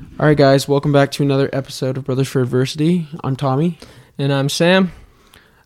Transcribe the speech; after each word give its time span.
All 0.00 0.26
right, 0.26 0.36
guys, 0.36 0.66
welcome 0.68 0.92
back 0.92 1.10
to 1.12 1.22
another 1.22 1.48
episode 1.52 1.96
of 1.96 2.04
Brothers 2.04 2.28
for 2.28 2.42
Adversity. 2.42 3.06
I'm 3.22 3.36
Tommy. 3.36 3.78
And 4.18 4.32
I'm 4.32 4.48
Sam. 4.48 4.92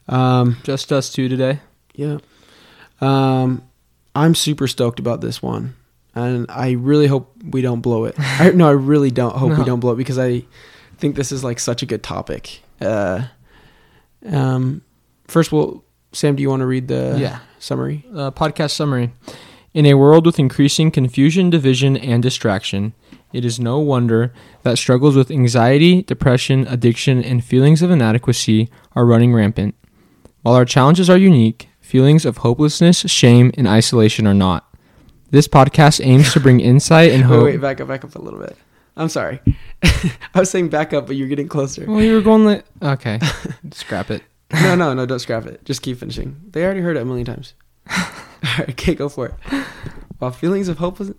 Um, 0.06 0.58
Just 0.64 0.92
us 0.92 1.10
two 1.10 1.28
today. 1.28 1.60
yeah. 1.94 2.18
Um, 3.00 3.62
I'm 4.14 4.34
super 4.34 4.67
stoked 4.67 4.99
about 4.99 5.20
this 5.20 5.41
one, 5.41 5.76
and 6.14 6.46
I 6.49 6.72
really 6.72 7.06
hope 7.06 7.33
we 7.42 7.62
don't 7.62 7.80
blow 7.80 8.04
it. 8.04 8.16
I, 8.18 8.50
no, 8.50 8.68
I 8.68 8.72
really 8.72 9.11
don't 9.11 9.36
hope 9.36 9.50
we 9.50 9.56
No. 9.59 9.64
don't 9.64 9.80
blow 9.80 9.93
it 9.93 9.96
because 9.96 10.19
I 10.19 10.43
think 10.99 11.15
this 11.17 11.31
is 11.31 11.45
like 11.45 11.61
such 11.61 11.83
a 11.83 11.87
good 11.87 12.03
topic. 12.03 12.61
Uh, 12.81 13.27
um, 14.27 14.83
first, 15.29 15.53
well, 15.53 15.85
Sam, 16.13 16.35
do 16.37 16.43
you 16.43 16.51
want 16.51 16.61
to 16.61 16.67
read 16.67 16.89
the 16.89 17.17
yeah. 17.19 17.39
summary? 17.61 18.05
Uh, 18.13 18.31
podcast 18.31 18.73
summary. 18.73 19.13
In 19.75 19.87
a 19.87 19.95
world 19.95 20.27
with 20.27 20.39
increasing 20.39 20.91
confusion, 20.91 21.51
division, 21.51 21.97
and 21.97 22.23
distraction, 22.23 22.95
it 23.33 23.45
is 23.45 23.61
no 23.61 23.79
wonder 23.79 24.33
that 24.63 24.79
struggles 24.79 25.15
with 25.17 25.31
anxiety, 25.31 26.03
depression, 26.03 26.67
addiction, 26.67 27.23
and 27.23 27.45
feelings 27.45 27.82
of 27.82 27.91
inadequacy 27.91 28.69
are 28.95 29.05
running 29.05 29.35
rampant. 29.35 29.75
While 30.43 30.55
our 30.55 30.64
challenges 30.64 31.11
are 31.11 31.17
unique, 31.19 31.69
feelings 31.81 32.24
of 32.24 32.38
hopelessness, 32.38 33.00
shame, 33.00 33.52
and 33.56 33.66
isolation 33.69 34.27
are 34.27 34.34
not. 34.34 34.64
This 35.30 35.46
podcast 35.48 36.05
aims 36.05 36.33
to 36.33 36.41
bring 36.41 36.60
insight 36.60 37.12
and 37.12 37.22
hope. 37.24 37.45
wait, 37.45 37.60
back 37.60 37.80
up, 37.80 37.88
back 37.88 38.05
up 38.05 38.14
a 38.14 38.19
little 38.22 38.41
bit. 38.41 38.56
I'm 38.96 39.09
sorry. 39.10 39.41
I 39.83 40.41
was 40.41 40.50
saying 40.50 40.70
back 40.70 40.92
up, 40.92 41.06
but 41.06 41.16
you're 41.16 41.28
getting 41.28 41.48
closer. 41.48 41.84
Well, 41.86 42.02
you 42.02 42.14
were 42.14 42.20
going 42.22 42.45
like 42.45 42.64
okay, 42.83 43.20
scrap 43.72 44.10
it. 44.10 44.22
No, 44.50 44.74
no, 44.74 44.95
no, 44.95 45.05
don't 45.05 45.19
scrap 45.19 45.45
it. 45.45 45.62
Just 45.66 45.83
keep 45.83 45.98
finishing. 45.98 46.41
They 46.52 46.64
already 46.64 46.80
heard 46.80 46.97
it 46.97 47.00
a 47.00 47.05
million 47.05 47.27
times. 47.27 47.52
All 47.91 48.06
right, 48.58 48.70
okay, 48.70 48.95
go 48.95 49.10
for 49.10 49.27
it. 49.27 49.34
While 50.19 50.30
feelings 50.30 50.69
of 50.69 50.78
hopeless, 50.78 51.12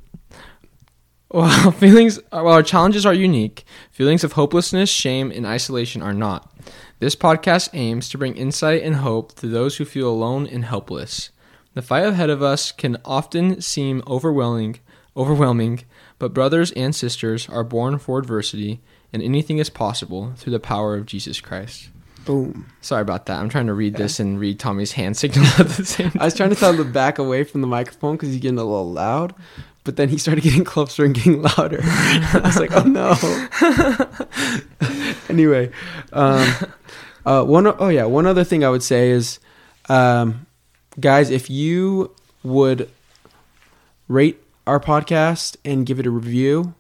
While 1.30 1.72
feelings, 1.74 2.20
while 2.32 2.48
our 2.48 2.64
challenges 2.64 3.06
are 3.06 3.14
unique, 3.14 3.64
feelings 3.92 4.24
of 4.24 4.34
hopelessness, 4.34 4.90
shame, 4.90 5.32
and 5.32 5.46
isolation 5.46 6.02
are 6.02 6.14
not. 6.14 6.52
This 6.98 7.16
podcast 7.16 7.70
aims 7.74 8.10
to 8.10 8.18
bring 8.18 8.36
insight 8.36 8.82
and 8.82 8.98
hope 8.98 9.36
to 9.36 9.48
those 9.48 9.78
who 9.78 9.86
feel 9.86 10.10
alone 10.10 10.48
and 10.48 10.66
helpless. 10.66 11.30
The 11.76 11.84
fight 11.84 12.06
ahead 12.06 12.32
of 12.32 12.42
us 12.42 12.72
can 12.72 12.98
often 13.06 13.62
seem 13.62 14.02
overwhelming, 14.08 14.80
overwhelming, 15.16 15.84
but 16.18 16.34
brothers 16.34 16.72
and 16.72 16.96
sisters 16.96 17.48
are 17.48 17.64
born 17.64 18.00
for 18.00 18.18
adversity, 18.18 18.82
and 19.14 19.22
anything 19.22 19.60
is 19.60 19.70
possible 19.70 20.34
through 20.36 20.52
the 20.52 20.60
power 20.60 20.96
of 20.96 21.06
Jesus 21.06 21.40
Christ. 21.42 21.90
boom. 22.26 22.66
Sorry 22.82 23.02
about 23.02 23.28
that. 23.28 23.40
I'm 23.40 23.50
trying 23.50 23.68
to 23.68 23.74
read 23.74 23.96
this 23.96 24.20
and 24.20 24.40
read 24.40 24.60
Tommy's 24.60 24.92
hand 24.92 25.16
signal 25.16 25.46
at 25.60 25.68
the 25.70 25.86
same 25.86 26.12
time. 26.12 26.22
I 26.22 26.26
was 26.26 26.36
trying 26.36 26.50
to 26.50 26.56
tell 26.56 26.72
him 26.72 26.78
to 26.78 26.84
back 26.84 27.18
away 27.18 27.44
from 27.44 27.62
the 27.62 27.68
microphone 27.68 28.16
because 28.18 28.30
he's 28.30 28.42
getting 28.42 28.58
a 28.60 28.64
little 28.64 28.92
loud, 28.92 29.34
but 29.90 29.96
then 29.96 30.10
he 30.10 30.20
started 30.20 30.44
getting 30.44 30.64
closer 30.76 31.04
and 31.04 31.16
getting 31.16 31.42
louder. 31.42 31.80
I 31.82 32.42
was 32.44 32.60
like, 32.60 32.70
oh 32.74 32.84
no. 32.84 33.16
anyway, 35.30 35.72
um, 36.14 36.48
uh, 37.26 37.44
one 37.44 37.66
oh 37.66 37.88
yeah, 37.88 38.06
one 38.06 38.28
other 38.28 38.44
thing 38.44 38.64
I 38.64 38.70
would 38.70 38.84
say 38.84 39.10
is, 39.10 39.40
um, 39.90 40.46
guys, 41.00 41.32
if 41.32 41.50
you 41.50 42.14
would 42.44 42.92
rate 44.08 44.40
our 44.68 44.80
podcast 44.80 45.58
and 45.66 45.88
give 45.88 46.00
it 46.00 46.06
a 46.06 46.12
review, 46.12 46.76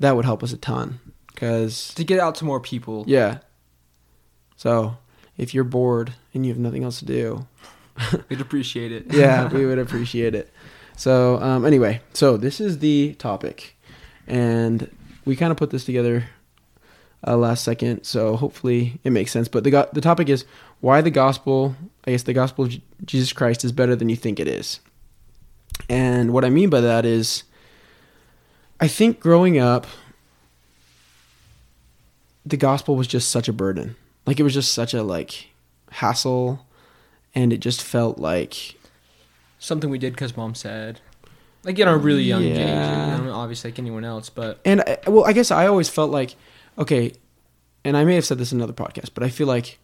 that 0.00 0.16
would 0.16 0.24
help 0.24 0.42
us 0.42 0.52
a 0.52 0.56
ton. 0.56 0.98
Because 1.28 1.94
to 1.94 2.02
get 2.02 2.18
out 2.18 2.34
to 2.36 2.44
more 2.44 2.58
people. 2.58 3.04
yeah, 3.06 3.38
so 4.56 4.96
if 5.38 5.54
you're 5.54 5.62
bored 5.62 6.14
and 6.34 6.44
you 6.44 6.50
have 6.50 6.58
nothing 6.58 6.82
else 6.82 6.98
to 6.98 7.04
do, 7.04 7.46
We'd 8.28 8.40
appreciate 8.40 8.92
it. 8.92 9.06
yeah, 9.12 9.48
we 9.48 9.66
would 9.66 9.78
appreciate 9.78 10.34
it. 10.34 10.52
So, 11.00 11.40
um, 11.40 11.64
anyway, 11.64 12.02
so 12.12 12.36
this 12.36 12.60
is 12.60 12.80
the 12.80 13.14
topic, 13.14 13.74
and 14.26 14.94
we 15.24 15.34
kind 15.34 15.50
of 15.50 15.56
put 15.56 15.70
this 15.70 15.86
together 15.86 16.26
uh, 17.26 17.38
last 17.38 17.64
second, 17.64 18.04
so 18.04 18.36
hopefully 18.36 19.00
it 19.02 19.08
makes 19.08 19.32
sense. 19.32 19.48
But 19.48 19.64
the 19.64 19.70
go- 19.70 19.88
the 19.94 20.02
topic 20.02 20.28
is 20.28 20.44
why 20.80 21.00
the 21.00 21.10
gospel. 21.10 21.74
I 22.06 22.10
guess 22.10 22.24
the 22.24 22.34
gospel 22.34 22.66
of 22.66 22.72
J- 22.72 22.82
Jesus 23.02 23.32
Christ 23.32 23.64
is 23.64 23.72
better 23.72 23.96
than 23.96 24.10
you 24.10 24.16
think 24.16 24.38
it 24.38 24.46
is. 24.46 24.80
And 25.88 26.34
what 26.34 26.44
I 26.44 26.50
mean 26.50 26.68
by 26.68 26.82
that 26.82 27.06
is, 27.06 27.44
I 28.78 28.86
think 28.86 29.20
growing 29.20 29.58
up, 29.58 29.86
the 32.44 32.58
gospel 32.58 32.94
was 32.94 33.06
just 33.06 33.30
such 33.30 33.48
a 33.48 33.54
burden. 33.54 33.96
Like 34.26 34.38
it 34.38 34.42
was 34.42 34.52
just 34.52 34.74
such 34.74 34.92
a 34.92 35.02
like 35.02 35.48
hassle, 35.92 36.66
and 37.34 37.54
it 37.54 37.60
just 37.60 37.82
felt 37.82 38.18
like 38.18 38.74
something 39.60 39.88
we 39.90 39.98
did 39.98 40.12
because 40.12 40.36
mom 40.36 40.54
said 40.56 41.00
like 41.62 41.78
at 41.78 41.86
a 41.86 41.96
really 41.96 42.22
young 42.24 42.42
age 42.42 42.56
Yeah. 42.56 43.18
you 43.18 43.24
know, 43.24 43.32
obviously 43.32 43.70
like 43.70 43.78
anyone 43.78 44.04
else 44.04 44.28
but 44.30 44.58
And 44.64 44.80
I, 44.80 44.98
well, 45.06 45.24
I 45.24 45.32
guess 45.32 45.50
I 45.52 45.66
always 45.66 45.88
felt 45.88 46.10
like, 46.10 46.34
okay, 46.78 47.12
and 47.84 47.96
I 47.96 48.04
may 48.04 48.14
have 48.14 48.24
said 48.24 48.38
this 48.38 48.50
in 48.52 48.58
another 48.58 48.72
podcast, 48.72 49.10
but 49.14 49.22
I 49.22 49.28
feel 49.28 49.46
like, 49.46 49.78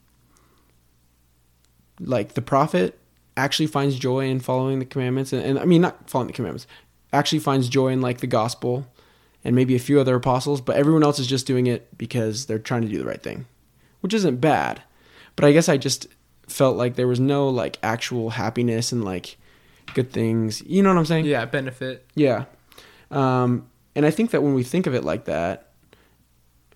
like 2.01 2.35
the 2.35 2.43
prophet 2.43 2.99
actually 3.37 3.67
finds 3.67 3.99
joy 3.99 4.27
in 4.27 4.41
following 4.41 4.79
the 4.79 4.85
commandments, 4.85 5.33
and, 5.33 5.43
and 5.43 5.59
I 5.59 5.65
mean 5.65 5.83
not 5.83 6.09
following 6.09 6.29
the 6.29 6.33
commandments, 6.33 6.67
actually 7.13 7.39
finds 7.39 7.69
joy 7.69 7.89
in 7.89 8.01
like 8.01 8.21
the 8.21 8.27
gospel, 8.27 8.87
and 9.45 9.55
maybe 9.55 9.75
a 9.75 9.79
few 9.79 10.01
other 10.01 10.17
apostles, 10.17 10.61
but 10.61 10.77
everyone 10.77 11.03
else 11.05 11.19
is 11.19 11.27
just 11.27 11.47
doing 11.47 11.67
it 11.67 11.97
because 11.99 12.47
they're 12.47 12.59
trying 12.59 12.83
to 12.83 12.89
do 12.89 12.99
the 12.99 13.05
right 13.05 13.23
thing, 13.23 13.47
which 14.01 14.15
isn't 14.15 14.41
bad, 14.41 14.83
but 15.37 15.45
I 15.45 15.53
guess 15.53 15.69
I 15.69 15.77
just 15.77 16.07
felt 16.49 16.77
like 16.77 16.95
there 16.97 17.09
was 17.09 17.21
no 17.21 17.49
like 17.49 17.79
actual 17.83 18.31
happiness 18.31 18.93
and 18.93 19.05
like 19.05 19.37
good 19.95 20.13
things. 20.13 20.63
You 20.67 20.83
know 20.83 20.91
what 20.91 20.99
I'm 20.99 21.07
saying? 21.07 21.27
yeah 21.27 21.45
benefit 21.45 22.07
Yeah. 22.15 22.45
Um, 23.11 23.69
and 23.95 24.05
I 24.05 24.11
think 24.11 24.33
that 24.33 24.43
when 24.43 24.55
we 24.55 24.63
think 24.63 24.87
of 24.87 24.95
it 24.95 25.05
like 25.05 25.25
that, 25.27 25.71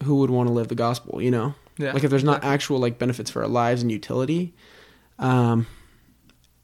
who 0.04 0.16
would 0.16 0.30
want 0.30 0.48
to 0.48 0.52
live 0.52 0.68
the 0.68 0.74
gospel, 0.74 1.20
you 1.20 1.30
know? 1.30 1.54
yeah 1.76 1.92
Like 1.92 2.04
if 2.04 2.10
there's 2.10 2.24
not 2.24 2.44
actual 2.44 2.78
like 2.78 2.98
benefits 2.98 3.30
for 3.30 3.42
our 3.42 3.48
lives 3.48 3.82
and 3.82 3.90
utility, 3.90 4.54
um, 5.18 5.66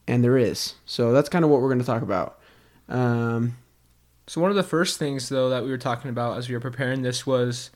and 0.09 0.23
there 0.23 0.39
is. 0.39 0.75
So 0.87 1.13
that's 1.13 1.29
kind 1.29 1.45
of 1.45 1.51
what 1.51 1.61
we're 1.61 1.69
going 1.69 1.81
to 1.81 1.85
talk 1.85 2.03
about. 2.03 2.39
Um, 2.89 3.57
so 4.27 4.41
one 4.41 4.51
of 4.51 4.57
the 4.57 4.63
first 4.63 4.99
things 4.99 5.29
though 5.29 5.51
that 5.51 5.65
we 5.65 5.71
were 5.71 5.79
talking 5.79 6.11
about 6.11 6.39
as 6.39 6.49
we 6.49 6.55
were 6.55 6.61
preparing 6.61 7.03
this 7.03 7.27
was 7.27 7.71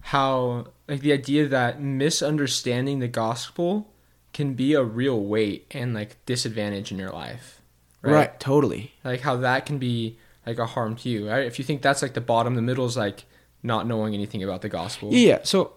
how 0.00 0.66
like 0.88 1.00
the 1.00 1.12
idea 1.12 1.46
that 1.48 1.80
misunderstanding 1.80 2.98
the 2.98 3.08
gospel 3.08 3.92
can 4.32 4.54
be 4.54 4.74
a 4.74 4.82
real 4.82 5.20
weight 5.20 5.66
and 5.70 5.94
like 5.94 6.24
disadvantage 6.26 6.92
in 6.92 6.98
your 6.98 7.10
life 7.10 7.60
right. 8.02 8.38
Totally. 8.40 8.92
like 9.04 9.20
how 9.20 9.36
that 9.36 9.66
can 9.66 9.78
be 9.78 10.18
like 10.46 10.58
a 10.58 10.66
harm 10.66 10.96
to 10.96 11.08
you 11.08 11.28
right 11.28 11.46
if 11.46 11.58
you 11.58 11.64
think 11.64 11.82
that's 11.82 12.00
like 12.02 12.14
the 12.14 12.20
bottom 12.20 12.54
the 12.54 12.62
middle 12.62 12.86
is 12.86 12.96
like 12.96 13.24
not 13.62 13.86
knowing 13.86 14.14
anything 14.14 14.42
about 14.42 14.62
the 14.62 14.68
gospel 14.68 15.08
Yeah. 15.12 15.40
So, 15.42 15.72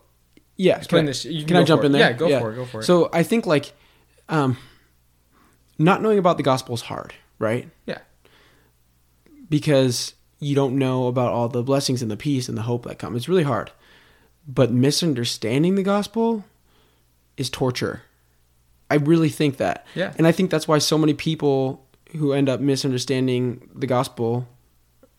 yeah. 0.55 0.77
explain 0.77 1.01
can 1.01 1.07
I- 1.07 1.09
this 1.09 1.25
you 1.25 1.45
can 1.45 1.57
I 1.57 1.63
jump 1.63 1.83
in 1.83 1.91
there? 1.91 2.01
yeah 2.11 2.13
go 2.13 2.27
Yeah. 2.27 2.39
for 2.39 2.51
it 2.51 2.55
go 2.55 2.65
for 2.65 2.79
it 2.81 2.83
So 2.83 3.09
I 3.11 3.23
think 3.23 3.45
like, 3.47 3.73
um, 4.29 4.57
not 5.79 6.01
knowing 6.01 6.19
about 6.19 6.37
the 6.37 6.43
gospel 6.43 6.75
is 6.75 6.81
hard, 6.81 7.13
right? 7.39 7.67
Yeah. 7.87 7.97
Because 9.49 10.13
you 10.39 10.55
don't 10.55 10.77
know 10.77 11.07
about 11.07 11.31
all 11.33 11.47
the 11.49 11.63
blessings 11.63 12.01
and 12.01 12.09
the 12.09 12.17
peace 12.17 12.47
and 12.47 12.57
the 12.57 12.61
hope 12.63 12.83
that 12.85 12.99
come. 12.99 13.15
It's 13.15 13.27
really 13.29 13.43
hard. 13.43 13.71
But 14.47 14.71
misunderstanding 14.71 15.75
the 15.75 15.83
gospel 15.83 16.45
is 17.37 17.49
torture. 17.49 18.03
I 18.89 18.95
really 18.95 19.29
think 19.29 19.57
that. 19.57 19.85
yeah 19.95 20.13
And 20.17 20.27
I 20.27 20.31
think 20.31 20.49
that's 20.51 20.67
why 20.67 20.77
so 20.79 20.97
many 20.97 21.13
people 21.13 21.85
who 22.17 22.33
end 22.33 22.49
up 22.49 22.59
misunderstanding 22.59 23.69
the 23.73 23.87
gospel, 23.87 24.47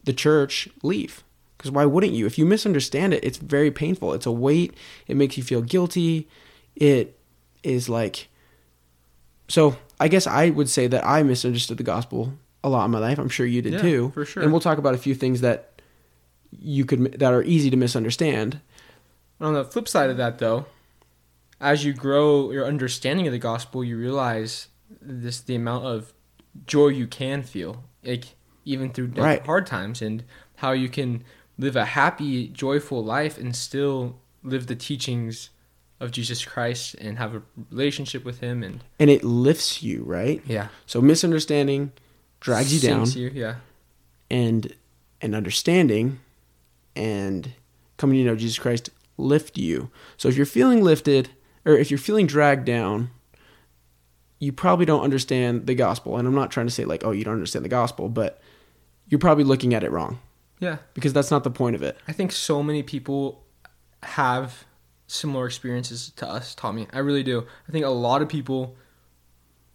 the 0.04 0.12
church, 0.12 0.68
leave. 0.82 1.22
Because 1.56 1.70
why 1.70 1.84
wouldn't 1.84 2.12
you? 2.12 2.26
If 2.26 2.38
you 2.38 2.44
misunderstand 2.44 3.14
it, 3.14 3.22
it's 3.24 3.38
very 3.38 3.70
painful. 3.70 4.12
It's 4.14 4.26
a 4.26 4.32
weight. 4.32 4.74
It 5.06 5.16
makes 5.16 5.36
you 5.36 5.42
feel 5.44 5.62
guilty. 5.62 6.28
It 6.74 7.18
is 7.62 7.88
like. 7.88 8.28
So 9.48 9.76
I 10.00 10.08
guess 10.08 10.26
I 10.26 10.50
would 10.50 10.68
say 10.68 10.86
that 10.88 11.06
I 11.06 11.22
misunderstood 11.22 11.76
the 11.78 11.84
gospel 11.84 12.32
a 12.64 12.68
lot 12.68 12.84
in 12.84 12.90
my 12.90 12.98
life. 12.98 13.18
I'm 13.18 13.28
sure 13.28 13.46
you 13.46 13.62
did 13.62 13.74
Yeah, 13.74 13.82
too. 13.82 14.10
for 14.14 14.24
sure. 14.24 14.42
And 14.42 14.50
we'll 14.52 14.60
talk 14.60 14.78
about 14.78 14.94
a 14.94 14.98
few 14.98 15.14
things 15.14 15.40
that 15.40 15.80
you 16.50 16.84
could 16.84 17.18
that 17.20 17.32
are 17.32 17.42
easy 17.42 17.70
to 17.70 17.76
misunderstand. 17.76 18.60
On 19.40 19.54
the 19.54 19.64
flip 19.64 19.88
side 19.88 20.10
of 20.10 20.16
that, 20.16 20.38
though, 20.38 20.66
as 21.60 21.84
you 21.84 21.92
grow 21.92 22.50
your 22.50 22.66
understanding 22.66 23.26
of 23.26 23.32
the 23.32 23.38
gospel, 23.38 23.84
you 23.84 23.96
realize 23.96 24.68
this 25.00 25.40
the 25.40 25.54
amount 25.54 25.84
of 25.84 26.12
joy 26.66 26.88
you 26.88 27.06
can 27.06 27.42
feel, 27.42 27.84
like 28.04 28.24
even 28.64 28.90
through 28.90 29.08
Right. 29.16 29.44
hard 29.44 29.66
times, 29.66 30.02
and 30.02 30.24
how 30.56 30.72
you 30.72 30.88
can 30.88 31.24
live 31.58 31.76
a 31.76 31.84
happy, 31.84 32.48
joyful 32.48 33.04
life 33.04 33.38
and 33.38 33.54
still 33.54 34.18
live 34.42 34.66
the 34.66 34.76
teachings 34.76 35.50
of 36.00 36.10
Jesus 36.10 36.44
Christ 36.44 36.94
and 36.94 37.18
have 37.18 37.34
a 37.34 37.42
relationship 37.70 38.24
with 38.24 38.40
Him. 38.40 38.62
And 38.62 38.82
And 38.98 39.08
it 39.10 39.22
lifts 39.22 39.82
you, 39.82 40.02
right? 40.02 40.42
yeah, 40.46 40.68
So 40.86 41.00
misunderstanding 41.00 41.92
drags 42.40 42.72
you 42.74 42.80
down. 42.88 43.08
You, 43.12 43.30
yeah, 43.32 43.56
and 44.30 44.74
and 45.20 45.34
understanding 45.36 46.18
and 46.96 47.52
coming 47.96 48.18
to 48.18 48.24
know 48.24 48.34
Jesus 48.36 48.58
Christ 48.58 48.90
lift 49.16 49.56
you. 49.56 49.90
So 50.16 50.28
if 50.28 50.36
you're 50.36 50.46
feeling 50.46 50.82
lifted 50.82 51.30
or 51.64 51.74
if 51.74 51.90
you're 51.90 51.98
feeling 51.98 52.26
dragged 52.26 52.64
down, 52.64 53.10
you 54.42 54.52
probably 54.52 54.84
don't 54.84 55.04
understand 55.04 55.66
the 55.68 55.74
gospel. 55.74 56.16
And 56.18 56.26
I'm 56.26 56.34
not 56.34 56.50
trying 56.50 56.66
to 56.66 56.72
say 56.72 56.84
like, 56.84 57.04
oh, 57.04 57.12
you 57.12 57.22
don't 57.22 57.34
understand 57.34 57.64
the 57.64 57.68
gospel, 57.80 58.08
but 58.08 58.40
you're 59.08 59.20
probably 59.20 59.44
looking 59.44 59.72
at 59.72 59.84
it 59.84 59.90
wrong. 59.92 60.18
Yeah. 60.58 60.78
because 60.94 61.12
that's 61.12 61.30
not 61.30 61.42
the 61.44 61.50
point 61.50 61.74
of 61.76 61.82
it. 61.82 61.96
I 62.08 62.12
think 62.12 62.30
so 62.32 62.62
many 62.62 62.82
people 62.82 63.44
have 64.02 64.64
similar 65.06 65.46
experiences 65.46 66.10
to 66.16 66.28
us, 66.28 66.54
Tommy. 66.56 66.86
I 66.92 66.98
really 66.98 67.22
do. 67.22 67.46
I 67.68 67.72
think 67.72 67.84
a 67.84 67.88
lot 68.08 68.20
of 68.22 68.28
people 68.28 68.76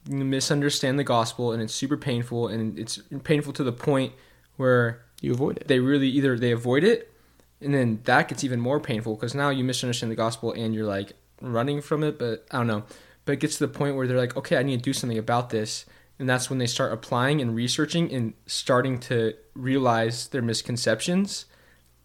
misunderstand 0.10 0.98
the 1.00 1.04
gospel 1.04 1.52
and 1.52 1.62
it's 1.62 1.74
super 1.74 1.98
painful 1.98 2.48
and 2.48 2.78
it's 2.80 3.00
painful 3.24 3.54
to 3.54 3.64
the 3.64 3.72
point 3.74 4.14
where 4.58 5.02
You 5.22 5.34
avoid 5.34 5.58
it. 5.58 5.68
they 5.68 5.80
really 5.80 6.08
either 6.10 6.38
they 6.40 6.52
avoid 6.52 6.84
it 6.84 7.14
and 7.62 7.74
then 7.74 8.00
that 8.06 8.28
gets 8.30 8.44
even 8.44 8.60
more 8.60 8.80
painful 8.80 9.16
because 9.16 9.36
now 9.36 9.50
you 9.50 9.64
misunderstand 9.64 10.12
the 10.12 10.16
gospel 10.16 10.54
and 10.54 10.74
you're 10.74 10.86
like 10.86 11.14
running 11.42 11.82
from 11.82 12.04
it 12.04 12.18
but 12.18 12.46
i 12.52 12.58
don't 12.58 12.68
know 12.68 12.84
but 13.28 13.34
it 13.34 13.40
gets 13.40 13.58
to 13.58 13.68
the 13.68 13.72
point 13.72 13.96
where 13.96 14.08
they're 14.08 14.18
like 14.18 14.36
okay 14.38 14.58
i 14.58 14.64
need 14.64 14.78
to 14.78 14.82
do 14.84 14.94
something 14.94 15.18
about 15.20 15.50
this 15.52 15.86
and 16.18 16.28
that's 16.28 16.50
when 16.50 16.58
they 16.58 16.66
start 16.66 16.92
applying 16.94 17.42
and 17.42 17.54
researching 17.56 18.12
and 18.12 18.34
starting 18.48 18.98
to 19.00 19.34
realize 19.54 20.30
their 20.30 20.42
misconceptions 20.42 21.46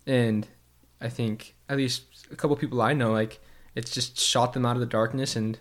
and 0.07 0.49
i 1.01 1.09
think 1.09 1.55
at 1.69 1.77
least 1.79 2.03
a 2.31 2.37
couple 2.37 2.55
people 2.57 2.83
i 2.83 2.93
know 2.93 3.13
like 3.13 3.41
it's 3.75 3.91
just 3.93 4.19
shot 4.21 4.53
them 4.53 4.67
out 4.67 4.77
of 4.77 4.81
the 4.81 4.87
darkness 4.87 5.37
and 5.37 5.59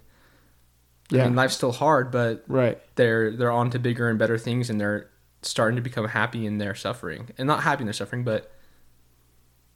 Yeah. 1.11 1.21
i 1.23 1.25
mean 1.27 1.35
life's 1.35 1.55
still 1.55 1.71
hard 1.71 2.11
but 2.11 2.43
Right. 2.47 2.77
they're 2.95 3.31
they're 3.37 3.51
on 3.51 3.69
to 3.69 3.79
bigger 3.79 4.09
and 4.09 4.17
better 4.19 4.37
things 4.37 4.69
and 4.69 4.81
they're 4.81 5.07
starting 5.43 5.75
to 5.75 5.81
become 5.81 6.07
happy 6.07 6.45
in 6.45 6.57
their 6.57 6.75
suffering 6.75 7.29
and 7.37 7.47
not 7.47 7.61
happy 7.63 7.81
in 7.83 7.87
their 7.87 7.93
suffering 7.93 8.23
but 8.23 8.51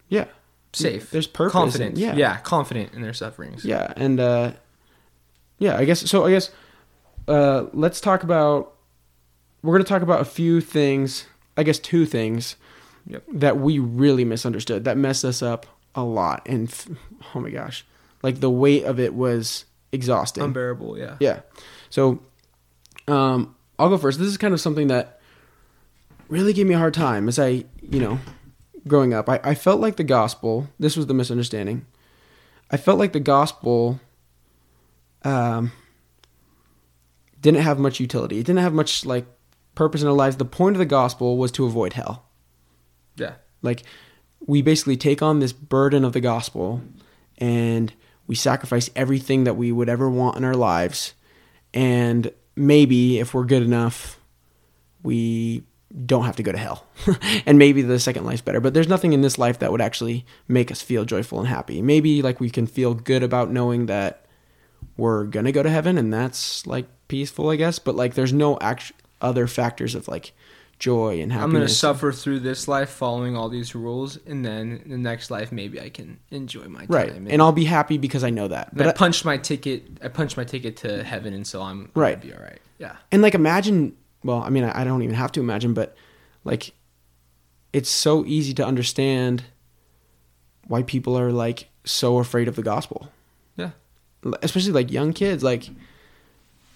Yeah. 0.09 0.25
safe 0.73 1.09
There's 1.11 1.27
purpose. 1.27 1.53
confident 1.53 1.89
and- 1.91 1.97
yeah. 1.97 2.15
yeah 2.15 2.37
confident 2.37 2.93
in 2.93 3.01
their 3.01 3.13
sufferings 3.13 3.63
Yeah, 3.65 3.91
and 3.95 4.19
uh, 4.19 4.51
yeah, 5.59 5.77
I 5.77 5.85
guess 5.85 6.09
so. 6.09 6.25
I 6.25 6.31
guess 6.31 6.51
uh, 7.27 7.65
let's 7.73 7.99
talk 8.01 8.23
about. 8.23 8.73
We're 9.61 9.73
going 9.73 9.83
to 9.83 9.89
talk 9.89 10.01
about 10.03 10.21
a 10.21 10.25
few 10.25 10.61
things. 10.61 11.25
I 11.57 11.63
guess 11.63 11.79
two 11.79 12.05
things 12.05 12.55
Yep. 13.07 13.23
that 13.33 13.57
we 13.57 13.79
really 13.79 14.25
misunderstood 14.25 14.83
that 14.85 14.97
messed 14.97 15.23
us 15.25 15.41
up 15.41 15.65
a 15.95 16.03
lot. 16.03 16.41
And 16.47 16.67
f- 16.67 16.87
oh 17.33 17.39
my 17.39 17.49
gosh, 17.49 17.85
like 18.23 18.39
the 18.41 18.49
weight 18.49 18.83
of 18.83 18.99
it 18.99 19.13
was 19.15 19.65
exhausting. 19.91 20.43
unbearable 20.43 20.97
yeah 20.97 21.15
Yeah. 21.19 21.39
So, 21.89 22.19
um, 23.07 23.55
I'll 23.79 23.89
go 23.89 23.97
first. 23.97 24.19
This 24.19 24.27
is 24.27 24.37
kind 24.37 24.53
of 24.53 24.59
something 24.61 24.87
that 24.87 25.19
really 26.29 26.51
gave 26.53 26.65
me 26.67 26.73
a 26.73 26.77
hard 26.79 26.93
time 26.93 27.27
as 27.27 27.37
I, 27.39 27.65
you 27.81 27.99
know, 27.99 28.19
growing 28.87 29.13
up. 29.13 29.29
I, 29.29 29.39
I 29.43 29.55
felt 29.55 29.79
like 29.79 29.95
the 29.95 30.03
gospel, 30.03 30.67
this 30.79 30.97
was 30.97 31.05
the 31.07 31.13
misunderstanding. 31.13 31.85
I 32.71 32.77
felt 32.77 32.99
like 32.99 33.13
the 33.13 33.19
gospel 33.19 33.99
um, 35.25 35.71
didn't 37.41 37.61
have 37.61 37.79
much 37.79 37.99
utility. 37.99 38.39
It 38.39 38.45
didn't 38.45 38.61
have 38.61 38.73
much, 38.73 39.05
like, 39.05 39.25
purpose 39.73 40.01
in 40.01 40.07
our 40.07 40.13
lives. 40.13 40.37
The 40.37 40.45
point 40.45 40.75
of 40.75 40.79
the 40.79 40.85
gospel 40.85 41.37
was 41.37 41.51
to 41.53 41.65
avoid 41.65 41.93
hell. 41.93 42.25
yeah 43.17 43.33
Like, 43.61 43.83
we 44.45 44.61
basically 44.61 44.95
take 44.95 45.21
on 45.21 45.39
this 45.39 45.51
burden 45.51 46.05
of 46.05 46.13
the 46.13 46.21
gospel 46.21 46.81
and 47.37 47.91
we 48.27 48.35
sacrifice 48.35 48.89
everything 48.95 49.43
that 49.43 49.55
we 49.55 49.71
would 49.71 49.89
ever 49.89 50.09
want 50.09 50.37
in 50.37 50.43
our 50.43 50.55
lives. 50.55 51.13
And 51.73 52.31
maybe 52.55 53.19
if 53.19 53.33
we're 53.33 53.45
good 53.45 53.63
enough, 53.63 54.19
we 55.03 55.63
don't 56.05 56.25
have 56.25 56.35
to 56.37 56.43
go 56.43 56.51
to 56.51 56.57
hell. 56.57 56.85
and 57.45 57.57
maybe 57.57 57.81
the 57.81 57.99
second 57.99 58.25
life's 58.25 58.41
better. 58.41 58.59
But 58.59 58.73
there's 58.73 58.87
nothing 58.87 59.13
in 59.13 59.21
this 59.21 59.37
life 59.37 59.59
that 59.59 59.71
would 59.71 59.81
actually 59.81 60.25
make 60.47 60.71
us 60.71 60.81
feel 60.81 61.05
joyful 61.05 61.39
and 61.39 61.47
happy. 61.47 61.81
Maybe 61.81 62.21
like 62.21 62.39
we 62.39 62.49
can 62.49 62.67
feel 62.67 62.93
good 62.93 63.23
about 63.23 63.51
knowing 63.51 63.85
that 63.87 64.24
we're 64.97 65.23
going 65.25 65.45
to 65.45 65.51
go 65.51 65.61
to 65.63 65.69
heaven 65.69 65.97
and 65.97 66.13
that's 66.13 66.65
like 66.67 66.85
peaceful, 67.07 67.49
I 67.49 67.55
guess. 67.57 67.79
But 67.79 67.95
like 67.95 68.13
there's 68.13 68.33
no 68.33 68.57
act- 68.59 68.93
other 69.21 69.47
factors 69.47 69.95
of 69.95 70.07
like 70.07 70.33
joy 70.77 71.21
and 71.21 71.31
happiness. 71.31 71.43
i'm 71.45 71.51
gonna 71.53 71.69
suffer 71.69 72.11
through 72.11 72.37
this 72.37 72.67
life 72.67 72.89
following 72.89 73.33
all 73.37 73.47
these 73.47 73.73
rules 73.73 74.17
and 74.27 74.43
then 74.45 74.83
the 74.85 74.97
next 74.97 75.31
life 75.31 75.49
maybe 75.49 75.79
i 75.79 75.87
can 75.87 76.19
enjoy 76.31 76.65
my 76.67 76.79
time 76.79 76.87
Right. 76.89 77.13
And 77.13 77.41
I'll 77.41 77.53
be 77.53 77.63
happy 77.63 77.97
because 77.97 78.25
I 78.25 78.29
know 78.29 78.49
that. 78.49 78.75
but 78.75 78.85
I 78.87 78.89
I- 78.89 78.93
punched 78.93 79.23
my 79.23 79.37
ticket 79.37 79.87
i 80.03 80.09
punched 80.09 80.35
my 80.35 80.43
ticket 80.43 80.75
to 80.77 81.01
heaven 81.01 81.33
and 81.33 81.47
so 81.47 81.61
i'm 81.61 81.91
Right. 81.95 82.19
gonna 82.19 82.33
be 82.33 82.37
all 82.37 82.43
right 82.43 82.59
yeah 82.77 82.97
and 83.09 83.21
like 83.21 83.35
imagine 83.35 83.95
well 84.25 84.43
i 84.43 84.49
mean 84.49 84.65
I, 84.65 84.81
I 84.81 84.83
don't 84.83 85.01
even 85.01 85.15
have 85.15 85.31
to 85.33 85.39
imagine 85.39 85.73
but 85.73 85.95
like 86.43 86.73
it's 87.71 87.89
so 87.89 88.25
easy 88.25 88.53
to 88.55 88.65
understand 88.65 89.45
why 90.67 90.83
people 90.83 91.17
are 91.17 91.31
like 91.31 91.69
so 91.85 92.17
afraid 92.17 92.49
of 92.49 92.57
the 92.57 92.63
gospel 92.63 93.09
especially 94.41 94.71
like 94.71 94.91
young 94.91 95.13
kids 95.13 95.43
like 95.43 95.69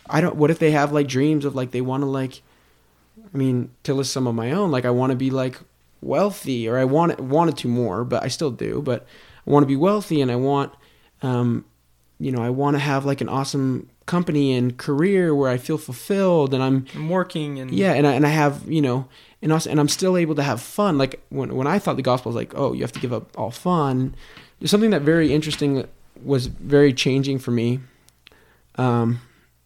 i 0.09 0.21
don't 0.21 0.35
what 0.35 0.51
if 0.51 0.59
they 0.59 0.71
have 0.71 0.91
like 0.91 1.07
dreams 1.07 1.45
of 1.45 1.55
like 1.55 1.71
they 1.71 1.81
want 1.81 2.01
to 2.01 2.05
like 2.05 2.41
i 3.33 3.37
mean 3.37 3.71
to 3.83 3.93
list 3.93 4.11
some 4.11 4.27
of 4.27 4.35
my 4.35 4.51
own 4.51 4.71
like 4.71 4.85
i 4.85 4.89
want 4.89 5.11
to 5.11 5.15
be 5.15 5.29
like 5.29 5.59
wealthy 6.01 6.67
or 6.67 6.77
i 6.77 6.85
want 6.85 7.19
wanted 7.19 7.57
to 7.57 7.67
more 7.67 8.03
but 8.03 8.23
i 8.23 8.27
still 8.27 8.51
do 8.51 8.81
but 8.81 9.05
i 9.45 9.49
want 9.49 9.63
to 9.63 9.67
be 9.67 9.75
wealthy 9.75 10.21
and 10.21 10.31
i 10.31 10.35
want 10.35 10.73
um 11.21 11.65
you 12.19 12.31
know 12.31 12.41
i 12.41 12.49
want 12.49 12.75
to 12.75 12.79
have 12.79 13.05
like 13.05 13.21
an 13.21 13.29
awesome 13.29 13.89
company 14.05 14.53
and 14.53 14.77
career 14.77 15.35
where 15.35 15.51
i 15.51 15.57
feel 15.57 15.77
fulfilled 15.77 16.53
and 16.53 16.63
i'm 16.63 16.85
i'm 16.95 17.09
working 17.09 17.59
and 17.59 17.71
yeah, 17.71 17.93
and 17.93 18.07
I, 18.07 18.13
and 18.13 18.25
I 18.25 18.29
have 18.29 18.67
you 18.67 18.81
know, 18.81 19.07
and 19.41 19.53
also, 19.53 19.69
and 19.69 19.79
I'm 19.79 19.87
still 19.87 20.17
able 20.17 20.35
to 20.35 20.43
have 20.43 20.61
fun. 20.61 20.97
Like 20.97 21.21
when 21.29 21.55
when 21.55 21.67
I 21.67 21.79
thought 21.79 21.95
the 21.95 22.01
gospel 22.01 22.31
was 22.31 22.35
like, 22.35 22.53
oh, 22.55 22.73
you 22.73 22.81
have 22.81 22.91
to 22.93 22.99
give 22.99 23.13
up 23.13 23.37
all 23.37 23.51
fun. 23.51 24.15
There's 24.59 24.71
something 24.71 24.89
that 24.89 25.03
very 25.03 25.31
interesting 25.33 25.87
was 26.23 26.47
very 26.47 26.93
changing 26.93 27.39
for 27.39 27.51
me. 27.51 27.79
Um, 28.75 29.21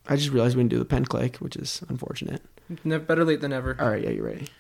I 0.07 0.15
just 0.15 0.31
realized 0.31 0.55
we 0.55 0.61
didn't 0.63 0.71
do 0.71 0.79
the 0.79 0.85
pen 0.85 1.05
click, 1.05 1.37
which 1.37 1.55
is 1.55 1.83
unfortunate. 1.89 2.41
Better 2.85 3.23
late 3.23 3.41
than 3.41 3.51
never 3.51 3.75
All 3.79 3.89
right, 3.89 4.03
yeah, 4.03 4.09
you're 4.09 4.25
ready. 4.25 4.47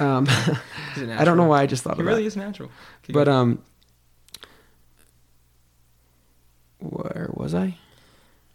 Um, 0.00 0.26
I 0.96 1.24
don't 1.24 1.36
know 1.36 1.44
why 1.44 1.62
I 1.62 1.66
just 1.66 1.84
thought 1.84 1.94
he 1.94 2.00
of 2.00 2.06
really 2.06 2.22
that, 2.22 2.28
is 2.28 2.36
natural 2.36 2.70
but 3.10 3.28
um, 3.28 3.62
where 6.80 7.30
was 7.34 7.54
I? 7.54 7.76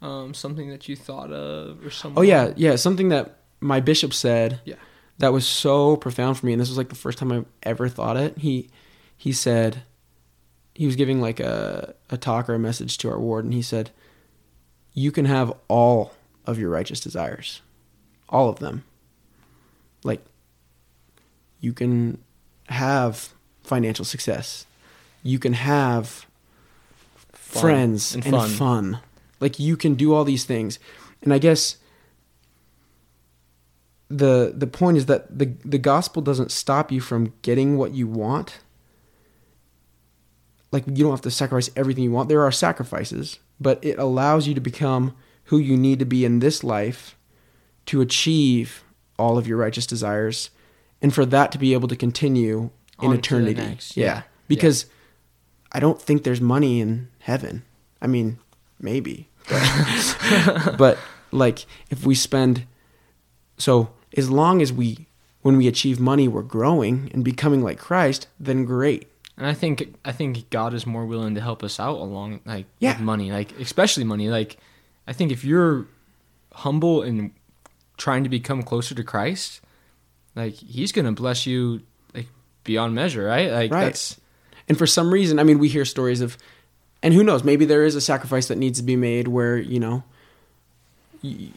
um 0.02 0.34
something 0.34 0.68
that 0.68 0.88
you 0.88 0.96
thought 0.96 1.32
of 1.32 1.84
or 1.86 1.90
something 1.90 2.18
Oh 2.18 2.22
yeah, 2.22 2.52
yeah, 2.56 2.76
something 2.76 3.08
that 3.10 3.38
my 3.60 3.80
bishop 3.80 4.12
said. 4.12 4.60
Yeah. 4.64 4.74
That 5.18 5.32
was 5.32 5.46
so 5.46 5.96
profound 5.96 6.38
for 6.38 6.46
me, 6.46 6.52
and 6.52 6.60
this 6.60 6.68
was 6.68 6.76
like 6.76 6.88
the 6.88 6.96
first 6.96 7.18
time 7.18 7.30
I 7.30 7.44
ever 7.62 7.88
thought 7.88 8.16
it. 8.16 8.38
He 8.38 8.68
he 9.16 9.32
said 9.32 9.84
he 10.74 10.86
was 10.86 10.96
giving 10.96 11.20
like 11.20 11.40
a 11.40 11.94
a 12.10 12.16
talk 12.16 12.48
or 12.48 12.54
a 12.54 12.58
message 12.58 12.98
to 12.98 13.10
our 13.10 13.18
ward, 13.18 13.44
and 13.44 13.54
he 13.54 13.62
said, 13.62 13.90
"You 14.94 15.12
can 15.12 15.24
have 15.26 15.52
all 15.68 16.12
of 16.46 16.58
your 16.58 16.70
righteous 16.70 17.00
desires, 17.00 17.60
all 18.28 18.48
of 18.48 18.58
them. 18.58 18.84
Like 20.04 20.24
you 21.60 21.72
can 21.72 22.18
have 22.68 23.32
financial 23.62 24.04
success, 24.04 24.66
you 25.22 25.38
can 25.38 25.52
have 25.52 26.26
Fun 27.34 27.60
friends 27.60 28.14
and 28.14 28.24
and, 28.24 28.34
fun. 28.34 28.50
fun. 28.50 28.98
Like 29.40 29.58
you 29.58 29.76
can 29.76 29.94
do 29.94 30.14
all 30.14 30.24
these 30.24 30.44
things. 30.44 30.78
And 31.22 31.32
I 31.34 31.38
guess 31.38 31.76
the 34.08 34.52
the 34.56 34.66
point 34.66 34.96
is 34.96 35.06
that 35.06 35.38
the 35.38 35.52
the 35.64 35.78
gospel 35.78 36.22
doesn't 36.22 36.50
stop 36.50 36.90
you 36.90 37.00
from 37.00 37.32
getting 37.42 37.76
what 37.76 37.92
you 37.92 38.06
want. 38.06 38.60
Like 40.72 40.84
you 40.86 41.04
don't 41.04 41.12
have 41.12 41.20
to 41.22 41.30
sacrifice 41.30 41.70
everything 41.76 42.04
you 42.04 42.10
want. 42.10 42.28
There 42.28 42.42
are 42.42 42.50
sacrifices, 42.50 43.38
but 43.60 43.78
it 43.84 43.98
allows 43.98 44.48
you 44.48 44.54
to 44.54 44.60
become 44.60 45.14
who 45.44 45.58
you 45.58 45.76
need 45.76 45.98
to 45.98 46.04
be 46.04 46.24
in 46.24 46.38
this 46.40 46.64
life 46.64 47.16
to 47.86 48.00
achieve 48.00 48.82
all 49.18 49.38
of 49.38 49.46
your 49.46 49.58
righteous 49.58 49.86
desires 49.86 50.50
and 51.02 51.12
for 51.12 51.26
that 51.26 51.52
to 51.52 51.58
be 51.58 51.74
able 51.74 51.88
to 51.88 51.96
continue 51.96 52.70
in 53.00 53.10
On 53.10 53.14
eternity. 53.14 53.78
yeah. 53.94 54.06
yeah. 54.06 54.22
Because 54.48 54.86
I 55.72 55.80
don't 55.80 56.00
think 56.00 56.22
there's 56.22 56.40
money 56.40 56.80
in 56.80 57.08
heaven. 57.18 57.64
I 58.00 58.06
mean, 58.06 58.38
maybe. 58.80 59.28
But, 59.48 60.74
but 60.78 60.98
like 61.32 61.66
if 61.90 62.06
we 62.06 62.14
spend 62.14 62.66
so 63.58 63.90
as 64.16 64.30
long 64.30 64.62
as 64.62 64.72
we 64.72 65.06
when 65.42 65.56
we 65.56 65.66
achieve 65.66 65.98
money 65.98 66.28
we're 66.28 66.42
growing 66.42 67.10
and 67.12 67.24
becoming 67.24 67.62
like 67.62 67.78
Christ, 67.78 68.28
then 68.38 68.64
great. 68.64 69.08
And 69.36 69.46
I 69.46 69.54
think 69.54 69.94
I 70.04 70.12
think 70.12 70.50
God 70.50 70.74
is 70.74 70.86
more 70.86 71.06
willing 71.06 71.34
to 71.34 71.40
help 71.40 71.62
us 71.62 71.80
out 71.80 71.96
along 71.98 72.40
like 72.44 72.66
Yeah. 72.78 72.92
with 72.92 73.00
money, 73.00 73.32
like 73.32 73.52
especially 73.58 74.04
money. 74.04 74.28
Like 74.28 74.58
I 75.06 75.12
think 75.12 75.32
if 75.32 75.44
you're 75.44 75.86
humble 76.52 77.02
and 77.02 77.30
trying 77.96 78.24
to 78.24 78.28
become 78.30 78.62
closer 78.62 78.94
to 78.94 79.02
Christ, 79.02 79.60
like 80.36 80.54
He's 80.54 80.92
gonna 80.92 81.12
bless 81.12 81.46
you 81.46 81.80
like 82.14 82.26
beyond 82.64 82.94
measure, 82.94 83.24
right? 83.24 83.50
Like 83.50 83.72
Right. 83.72 83.84
that's 83.84 84.20
And 84.68 84.76
for 84.78 84.86
some 84.86 85.12
reason, 85.12 85.38
I 85.38 85.44
mean, 85.44 85.58
we 85.58 85.68
hear 85.68 85.84
stories 85.84 86.20
of, 86.20 86.36
and 87.02 87.12
who 87.14 87.24
knows, 87.24 87.42
maybe 87.42 87.64
there 87.64 87.84
is 87.84 87.94
a 87.96 88.00
sacrifice 88.00 88.46
that 88.48 88.58
needs 88.58 88.78
to 88.78 88.84
be 88.84 88.94
made 88.96 89.26
where, 89.28 89.56
you 89.58 89.80
know, 89.80 90.04
y- 91.22 91.50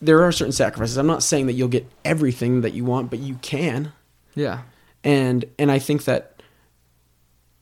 there 0.00 0.22
are 0.22 0.32
certain 0.32 0.52
sacrifices. 0.52 0.96
I'm 0.96 1.06
not 1.06 1.22
saying 1.22 1.46
that 1.46 1.52
you'll 1.54 1.68
get 1.68 1.86
everything 2.04 2.60
that 2.62 2.74
you 2.74 2.84
want, 2.84 3.08
but 3.10 3.20
you 3.20 3.36
can. 3.42 3.92
yeah, 4.34 4.62
And 5.04 5.44
and 5.58 5.70
I 5.70 5.78
think 5.78 6.04
that 6.04 6.31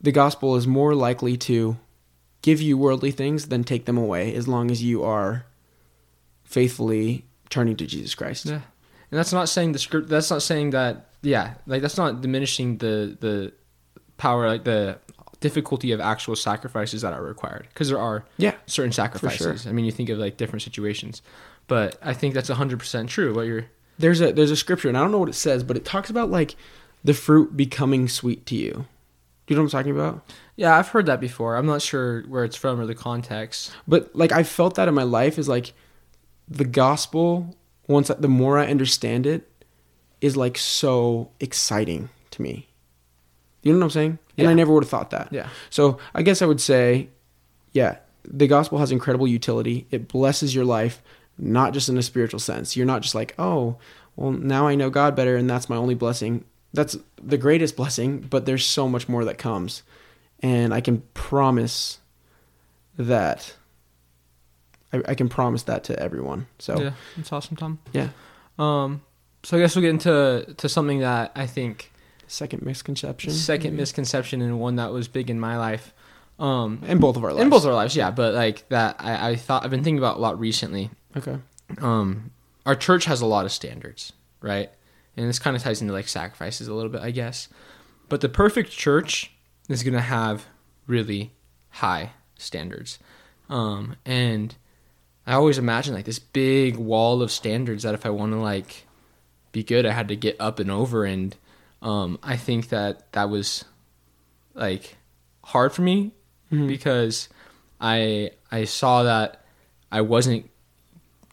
the 0.01 0.13
gospel 0.13 0.57
is 0.57 0.67
more 0.67 0.95
likely 0.95 1.37
to 1.37 1.77
give 2.43 2.61
you 2.61 2.79
worldly 2.79 3.11
things 3.11 3.49
than 3.49 3.65
take 3.65 3.85
them 3.85 3.99
away 3.99 4.35
as 4.35 4.49
long 4.49 4.71
as 4.71 4.83
you 4.83 5.03
are 5.03 5.45
faithfully 6.45 7.25
turning 7.51 7.77
to 7.77 7.87
Jesus 7.87 8.15
Christ. 8.15 8.47
yeah. 8.47 8.61
And 9.11 9.19
that's 9.19 9.33
not 9.33 9.49
saying 9.49 9.73
the 9.73 9.79
script. 9.79 10.09
That's 10.09 10.31
not 10.31 10.41
saying 10.43 10.71
that 10.71 11.07
yeah, 11.23 11.55
like 11.67 11.83
that's 11.83 11.97
not 11.99 12.21
diminishing 12.23 12.79
the 12.79 13.17
the 13.21 13.53
power, 14.17 14.49
like 14.49 14.65
the 14.65 14.99
difficulty 15.41 15.91
of 15.93 16.01
actual 16.01 16.37
sacrifices 16.37 17.03
that 17.03 17.13
are 17.13 17.23
required 17.23 17.67
because 17.73 17.89
there 17.89 17.99
are 17.99 18.25
Yeah. 18.37 18.55
certain 18.67 18.93
sacrifices. 18.93 19.67
I 19.67 19.73
mean, 19.73 19.85
you 19.85 19.91
think 19.93 20.11
of 20.11 20.19
like 20.19 20.37
different 20.37 20.63
situations, 20.63 21.23
but 21.67 21.99
I 22.03 22.15
think 22.15 22.35
that's 22.35 22.49
hundred 22.49 22.79
percent 22.79 23.09
true. 23.11 23.35
What 23.35 23.47
you're 23.47 23.67
There's 23.99 24.21
a 24.21 24.33
there's 24.33 24.51
a 24.53 24.57
scripture, 24.57 24.89
and 24.89 24.97
I 24.97 25.01
don't 25.01 25.11
know 25.11 25.19
what 25.19 25.29
it 25.29 25.35
says, 25.35 25.65
but 25.65 25.77
it 25.77 25.85
talks 25.85 26.09
about 26.09 26.31
like 26.31 26.55
the 27.03 27.15
fruit 27.15 27.57
becoming 27.57 28.09
sweet 28.09 28.47
to 28.47 28.55
you. 28.55 28.87
You 29.51 29.57
know 29.57 29.63
what 29.63 29.75
I'm 29.75 29.81
talking 29.81 29.93
about? 29.93 30.25
yeah, 30.57 30.77
I've 30.79 30.89
heard 30.89 31.07
that 31.07 31.21
before. 31.21 31.57
I'm 31.57 31.67
not 31.67 31.83
sure 31.83 32.23
where 32.29 32.45
it's 32.45 32.55
from 32.57 32.79
or 32.79 32.87
the 32.87 32.95
context. 32.95 33.73
But 33.89 34.15
like 34.15 34.31
I 34.31 34.43
felt 34.45 34.77
that 34.77 34.87
in 34.89 34.95
my 34.95 35.03
life 35.03 35.39
is 35.39 35.49
like 35.49 35.73
the 36.49 36.65
gospel. 36.65 37.57
Once 37.89 38.11
I- 38.11 38.15
the 38.15 38.29
more 38.29 38.59
I 38.59 38.67
understand 38.69 39.27
it, 39.27 39.51
is 40.21 40.37
like 40.37 40.57
so 40.57 41.31
exciting 41.41 42.11
to 42.31 42.43
me. 42.43 42.69
You 43.63 43.73
know 43.73 43.79
what 43.81 43.85
I'm 43.87 43.91
saying? 43.91 44.19
And 44.39 44.49
I 44.49 44.55
never 44.55 44.73
would 44.73 44.85
have 44.85 44.91
thought 44.91 45.11
that. 45.11 45.29
Yeah, 45.33 45.49
So 45.69 45.99
I 46.15 46.23
guess 46.23 46.41
I 46.43 46.47
would 46.47 46.61
say, 46.61 47.09
yeah, 47.73 47.97
the 48.25 48.47
gospel 48.47 48.79
has 48.79 48.93
incredible 48.93 49.27
utility. 49.27 49.87
It 49.91 50.07
blesses 50.09 50.55
your 50.55 50.65
life, 50.65 51.03
not 51.39 51.73
just 51.75 51.89
in 51.89 51.99
a 51.99 52.03
spiritual 52.03 52.39
sense. 52.41 52.77
You're 52.77 52.87
not 52.87 53.03
just 53.03 53.15
like, 53.17 53.35
oh, 53.39 53.77
well, 54.17 54.31
now 54.31 54.67
I 54.69 54.77
know 54.77 54.91
God 54.91 55.17
better, 55.17 55.37
and 55.37 55.49
that's 55.51 55.69
my 55.69 55.77
only 55.77 55.95
blessing. 55.95 56.45
That's 56.73 56.97
the 57.23 57.37
greatest 57.39 57.77
blessing, 57.77 58.21
but 58.21 58.47
there's 58.47 58.65
so 58.65 58.89
much 58.89 59.09
more 59.09 59.25
that 59.25 59.39
comes. 59.39 59.83
And 60.41 60.73
I 60.73 60.81
can 60.81 61.03
promise 61.15 61.99
that. 62.97 63.55
I, 64.93 65.03
I 65.09 65.15
can 65.15 65.29
promise 65.29 65.65
that 65.65 65.85
to 65.85 65.99
everyone. 66.01 66.47
So, 66.59 66.81
yeah, 66.81 66.93
that's 67.17 67.33
awesome, 67.33 67.57
Tom. 67.57 67.79
yeah. 67.93 68.09
Um, 68.59 69.03
so 69.43 69.57
I 69.57 69.61
guess 69.61 69.75
we'll 69.75 69.83
get 69.83 69.91
into 69.91 70.55
to 70.59 70.69
something 70.69 71.01
that 71.01 71.33
I 71.35 71.47
think 71.47 71.91
Second 72.27 72.63
misconception. 72.63 73.33
2nd 73.33 73.73
misconception 73.73 74.41
and 74.41 74.61
one 74.61 74.77
that 74.77 74.93
was 74.93 75.09
big 75.09 75.31
in 75.31 75.41
my 75.41 75.57
life. 75.59 75.93
Um, 76.39 76.81
In 76.87 76.99
both 76.99 77.17
of 77.17 77.25
our 77.25 77.33
lives. 77.33 77.43
in 77.43 77.51
both 77.51 77.63
of 77.65 77.69
our 77.69 77.75
lives, 77.75 77.97
yeah, 77.97 78.11
but 78.13 78.35
like 78.35 78.69
that, 78.69 78.97
I, 79.01 79.31
I 79.31 79.37
thought 79.37 79.65
I've 79.65 79.71
been 79.71 79.83
thinking 79.83 79.99
about 79.99 80.17
a 80.17 80.21
lot 80.21 80.39
recently. 80.39 80.91
Okay. 81.17 81.37
Um, 81.79 82.31
our 82.65 82.75
church 82.77 83.05
has 83.07 83.21
a 83.21 83.27
lot 83.27 83.45
of 83.47 83.53
standards, 83.53 84.13
right? 84.41 84.71
And 85.17 85.29
this 85.29 85.39
kind 85.39 85.57
of 85.57 85.63
ties 85.63 85.81
into 85.83 85.93
like 85.93 86.09
sacrifices 86.09 86.69
a 86.69 86.75
little 86.75 86.91
bit, 86.91 87.03
I 87.03 87.11
guess. 87.11 87.49
But 88.09 88.21
the 88.21 88.29
perfect 88.29 88.71
church 88.71 89.31
is 89.69 89.83
gonna 89.83 90.01
have 90.01 90.47
really 90.87 91.33
high 91.71 92.11
standards, 92.39 92.99
um, 93.49 93.97
and 94.05 94.55
I 95.27 95.35
always 95.35 95.59
imagine 95.59 95.95
like 95.95 96.07
this 96.07 96.19
big 96.19 96.77
wall 96.77 97.23
of 97.23 97.31
standards 97.31 97.83
that 97.85 97.95
if 97.95 98.05
I 98.07 98.11
want 98.11 98.33
to 98.33 98.39
like 98.39 98.87
be 99.53 99.63
good, 99.63 99.85
I 99.87 99.93
had 99.93 100.09
to 100.09 100.17
get 100.17 100.37
up 100.41 100.59
and 100.59 100.71
over. 100.71 101.05
And 101.05 101.37
um, 101.83 102.19
I 102.23 102.37
think 102.37 102.69
that 102.71 103.13
that 103.13 103.29
was 103.31 103.65
like 104.55 104.97
hard 105.45 105.73
for 105.73 105.83
me 105.83 106.13
Mhm. 106.51 106.67
because 106.69 107.29
I 107.81 108.33
I 108.51 108.65
saw 108.65 109.03
that 109.05 109.45
I 109.93 110.01
wasn't 110.01 110.51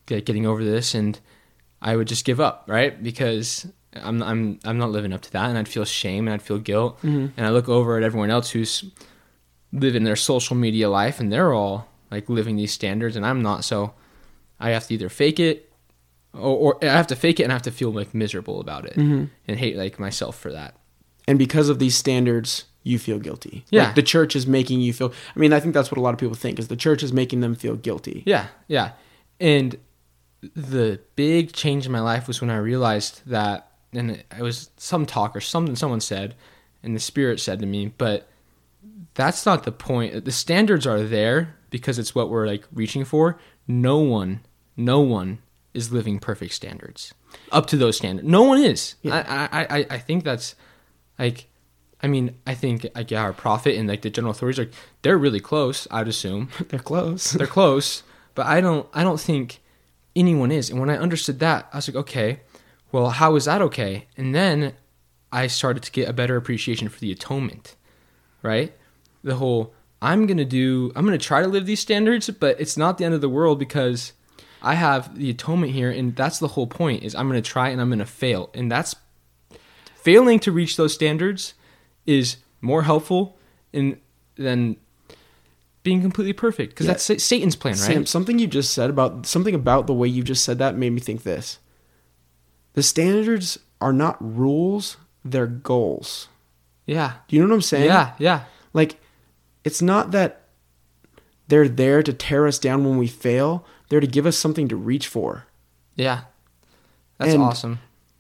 getting 0.05 0.45
over 0.45 0.63
this, 0.63 0.93
and 0.93 1.19
I 1.81 1.95
would 1.95 2.07
just 2.07 2.25
give 2.25 2.39
up, 2.39 2.65
right? 2.67 3.01
Because 3.01 3.67
I'm 3.93 4.21
I'm 4.23 4.59
I'm 4.65 4.77
not 4.77 4.91
living 4.91 5.13
up 5.13 5.21
to 5.21 5.31
that, 5.33 5.49
and 5.49 5.57
I'd 5.57 5.67
feel 5.67 5.85
shame 5.85 6.27
and 6.27 6.33
I'd 6.33 6.41
feel 6.41 6.59
guilt, 6.59 6.99
Mhm. 7.01 7.31
and 7.37 7.45
I 7.45 7.49
look 7.49 7.69
over 7.69 7.97
at 7.97 8.03
everyone 8.03 8.29
else 8.29 8.49
who's 8.51 8.83
living 9.73 10.03
their 10.03 10.15
social 10.15 10.55
media 10.55 10.89
life, 10.89 11.19
and 11.19 11.31
they're 11.31 11.53
all 11.53 11.87
like 12.11 12.29
living 12.29 12.55
these 12.55 12.71
standards, 12.71 13.15
and 13.15 13.25
I'm 13.25 13.41
not. 13.41 13.63
So 13.65 13.93
I 14.59 14.69
have 14.71 14.87
to 14.87 14.93
either 14.93 15.09
fake 15.09 15.39
it, 15.39 15.69
or, 16.33 16.75
or 16.75 16.77
I 16.83 16.87
have 16.87 17.07
to 17.07 17.15
fake 17.15 17.39
it, 17.39 17.43
and 17.43 17.51
I 17.51 17.55
have 17.55 17.61
to 17.63 17.71
feel 17.71 17.91
like 17.91 18.13
miserable 18.13 18.59
about 18.59 18.85
it, 18.85 18.95
Mhm. 18.95 19.29
and 19.47 19.59
hate 19.59 19.75
like 19.77 19.99
myself 19.99 20.37
for 20.37 20.51
that. 20.51 20.75
and 21.29 21.37
because 21.37 21.67
of 21.67 21.77
these 21.77 21.93
standards 21.93 22.63
you 22.83 22.97
feel 22.97 23.19
guilty 23.19 23.65
Yeah. 23.69 23.87
like 23.87 23.95
the 23.95 24.01
church 24.01 24.33
is 24.33 24.47
making 24.47 24.79
you 24.79 24.93
feel 24.93 25.11
i 25.35 25.39
mean 25.39 25.51
i 25.51 25.59
think 25.59 25.73
that's 25.73 25.91
what 25.91 25.97
a 25.97 26.01
lot 26.01 26.13
of 26.13 26.19
people 26.21 26.35
think 26.35 26.57
is 26.57 26.69
the 26.69 26.77
church 26.77 27.03
is 27.03 27.11
making 27.11 27.41
them 27.41 27.53
feel 27.53 27.75
guilty 27.75 28.23
Yeah, 28.25 28.45
yeah. 28.69 28.91
And 29.37 29.75
the 30.41 30.99
big 31.15 31.53
change 31.53 31.85
in 31.85 31.91
my 31.91 31.99
life 31.99 32.27
was 32.27 32.41
when 32.41 32.49
I 32.49 32.57
realized 32.57 33.21
that, 33.25 33.71
and 33.93 34.11
it 34.11 34.41
was 34.41 34.69
some 34.77 35.05
talk 35.05 35.35
or 35.35 35.41
something 35.41 35.75
someone 35.75 36.01
said, 36.01 36.35
and 36.83 36.95
the 36.95 36.99
Spirit 36.99 37.39
said 37.39 37.59
to 37.59 37.65
me, 37.65 37.93
but 37.97 38.27
that's 39.13 39.45
not 39.45 39.63
the 39.63 39.71
point. 39.71 40.25
The 40.25 40.31
standards 40.31 40.85
are 40.85 41.01
there 41.01 41.55
because 41.69 41.99
it's 41.99 42.13
what 42.13 42.29
we're 42.29 42.47
like 42.47 42.65
reaching 42.71 43.03
for. 43.03 43.39
No 43.67 43.97
one, 43.97 44.41
no 44.75 44.99
one 45.01 45.39
is 45.73 45.91
living 45.91 46.19
perfect 46.19 46.53
standards 46.53 47.13
up 47.51 47.67
to 47.67 47.77
those 47.77 47.97
standards. 47.97 48.27
No 48.27 48.43
one 48.43 48.59
is. 48.59 48.95
Yeah. 49.01 49.49
I, 49.51 49.61
I, 49.61 49.79
I, 49.79 49.85
I 49.91 49.97
think 49.97 50.23
that's 50.23 50.55
like. 51.19 51.47
I 51.99 52.05
mean, 52.05 52.35
I 52.45 52.53
think 52.53 52.85
like 52.93 53.09
yeah, 53.09 53.23
our 53.23 53.33
prophet 53.33 53.75
and 53.75 53.89
like 53.89 54.03
the 54.03 54.11
general 54.11 54.29
authorities 54.29 54.59
like 54.59 54.71
they're 55.01 55.17
really 55.17 55.39
close. 55.39 55.87
I'd 55.89 56.07
assume, 56.07 56.49
they're 56.69 56.79
close 56.79 57.31
they're 57.31 57.47
close, 57.47 58.03
but 58.35 58.45
I 58.45 58.61
don't 58.61 58.87
I 58.93 59.03
don't 59.03 59.19
think 59.19 59.59
anyone 60.17 60.51
is. 60.51 60.69
And 60.69 60.79
when 60.79 60.89
I 60.89 60.97
understood 60.97 61.39
that, 61.39 61.69
I 61.71 61.77
was 61.77 61.87
like, 61.87 61.95
okay, 61.95 62.41
well, 62.91 63.09
how 63.09 63.35
is 63.35 63.45
that 63.45 63.61
okay? 63.61 64.07
And 64.17 64.33
then 64.33 64.73
I 65.31 65.47
started 65.47 65.83
to 65.83 65.91
get 65.91 66.09
a 66.09 66.13
better 66.13 66.35
appreciation 66.35 66.89
for 66.89 66.99
the 66.99 67.11
atonement, 67.11 67.75
right? 68.41 68.73
The 69.23 69.35
whole 69.35 69.73
I'm 70.01 70.27
gonna 70.27 70.45
do 70.45 70.91
I'm 70.95 71.05
gonna 71.05 71.17
try 71.17 71.41
to 71.41 71.47
live 71.47 71.65
these 71.65 71.79
standards, 71.79 72.29
but 72.29 72.59
it's 72.59 72.77
not 72.77 72.97
the 72.97 73.05
end 73.05 73.13
of 73.13 73.21
the 73.21 73.29
world 73.29 73.59
because 73.59 74.13
I 74.61 74.75
have 74.75 75.17
the 75.17 75.29
atonement 75.29 75.73
here, 75.73 75.91
and 75.91 76.15
that's 76.15 76.39
the 76.39 76.49
whole 76.49 76.67
point. 76.67 77.03
Is 77.03 77.15
I'm 77.15 77.27
gonna 77.27 77.41
try 77.41 77.69
and 77.69 77.81
I'm 77.81 77.89
gonna 77.89 78.05
fail, 78.05 78.49
and 78.53 78.71
that's 78.71 78.95
failing 79.95 80.39
to 80.39 80.51
reach 80.51 80.77
those 80.77 80.93
standards 80.93 81.53
is 82.05 82.37
more 82.61 82.83
helpful 82.83 83.37
in 83.73 83.99
than 84.35 84.77
being 85.87 86.01
completely 86.01 86.33
perfect 86.33 86.71
because 86.73 86.85
Yeah. 86.85 86.93
that's 86.93 87.23
Satan's 87.23 87.55
plan, 87.55 87.75
right? 87.75 87.79
Sam, 87.93 88.05
something 88.05 88.39
you 88.39 88.47
just 88.47 88.73
said 88.73 88.89
about 88.89 89.25
something 89.25 89.55
about 89.55 89.87
the 89.87 89.93
way 89.93 90.07
you 90.09 90.21
just 90.21 90.43
said 90.43 90.57
that 90.59 90.75
made 90.77 90.91
me 90.91 90.99
think 90.99 91.23
this. 91.23 91.59
The 92.73 92.83
standards 92.83 93.57
are 93.79 93.93
not 93.93 94.17
rules, 94.19 94.97
they're 95.23 95.47
goals. 95.47 96.27
Yeah, 96.85 97.13
Do 97.27 97.35
you 97.35 97.41
know 97.41 97.47
what 97.49 97.55
I'm 97.55 97.61
saying? 97.61 97.85
yeah, 97.85 98.13
yeah, 98.19 98.39
Like 98.73 98.99
it's 99.63 99.81
not 99.81 100.11
that 100.11 100.41
they're 101.47 101.69
there 101.69 102.03
to 102.03 102.11
tear 102.11 102.45
us 102.47 102.59
down 102.59 102.83
when 102.83 102.97
we 102.97 103.07
fail, 103.07 103.65
they're 103.87 104.01
to 104.01 104.07
give 104.17 104.25
us 104.25 104.37
something 104.37 104.67
to 104.67 104.75
reach 104.75 105.07
for. 105.07 105.45
yeah. 105.95 106.21
That's 107.17 107.33
And- 107.33 107.41
awesome. 107.41 107.79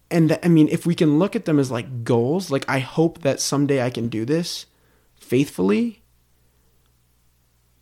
And 0.09 0.39
I 0.41 0.47
mean, 0.47 0.69
if 0.71 0.85
we 0.85 0.95
can 0.95 1.19
look 1.19 1.35
at 1.35 1.43
them 1.43 1.59
as 1.59 1.69
like 1.69 2.05
goals, 2.05 2.49
like 2.49 2.63
I 2.69 2.79
hope 2.79 3.21
that 3.23 3.41
someday 3.41 3.83
I 3.85 3.89
can 3.89 4.07
do 4.07 4.23
this 4.25 4.65
faithfully. 5.19 6.01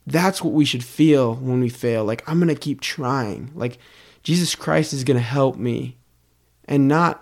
That's 0.07 0.43
what 0.43 0.53
we 0.53 0.65
should 0.65 0.83
feel 0.83 1.33
when 1.35 1.61
we 1.61 1.69
fail. 1.69 2.03
Like 2.05 2.27
I'm 2.29 2.39
going 2.39 2.53
to 2.53 2.59
keep 2.59 2.81
trying. 2.81 3.51
Like 3.55 3.79
Jesus 4.23 4.55
Christ 4.55 4.93
is 4.93 5.03
going 5.03 5.17
to 5.17 5.23
help 5.23 5.55
me 5.55 5.97
and 6.65 6.87
not 6.87 7.21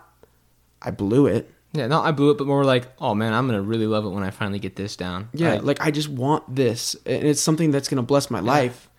I 0.82 0.92
blew 0.92 1.28
it. 1.28 1.50
Yeah, 1.72 1.88
no, 1.88 2.02
I 2.02 2.12
blew 2.12 2.30
it, 2.30 2.38
but 2.38 2.46
more 2.46 2.64
like, 2.64 2.86
oh 3.00 3.16
man, 3.16 3.34
I'm 3.34 3.48
gonna 3.48 3.64
really 3.64 3.88
love 3.88 4.06
it 4.06 4.10
when 4.10 4.22
I 4.22 4.30
finally 4.30 4.60
get 4.60 4.76
this 4.76 4.96
down. 4.96 5.30
Yeah, 5.34 5.54
Like, 5.54 5.64
like 5.64 5.82
I 5.82 5.90
just 5.90 6.08
want 6.08 6.54
this 6.54 6.96
and 7.06 7.24
it's 7.24 7.42
something 7.42 7.72
that's 7.72 7.88
going 7.88 7.98
to 7.98 8.04
bless 8.04 8.30
my 8.30 8.42
life. 8.42 8.90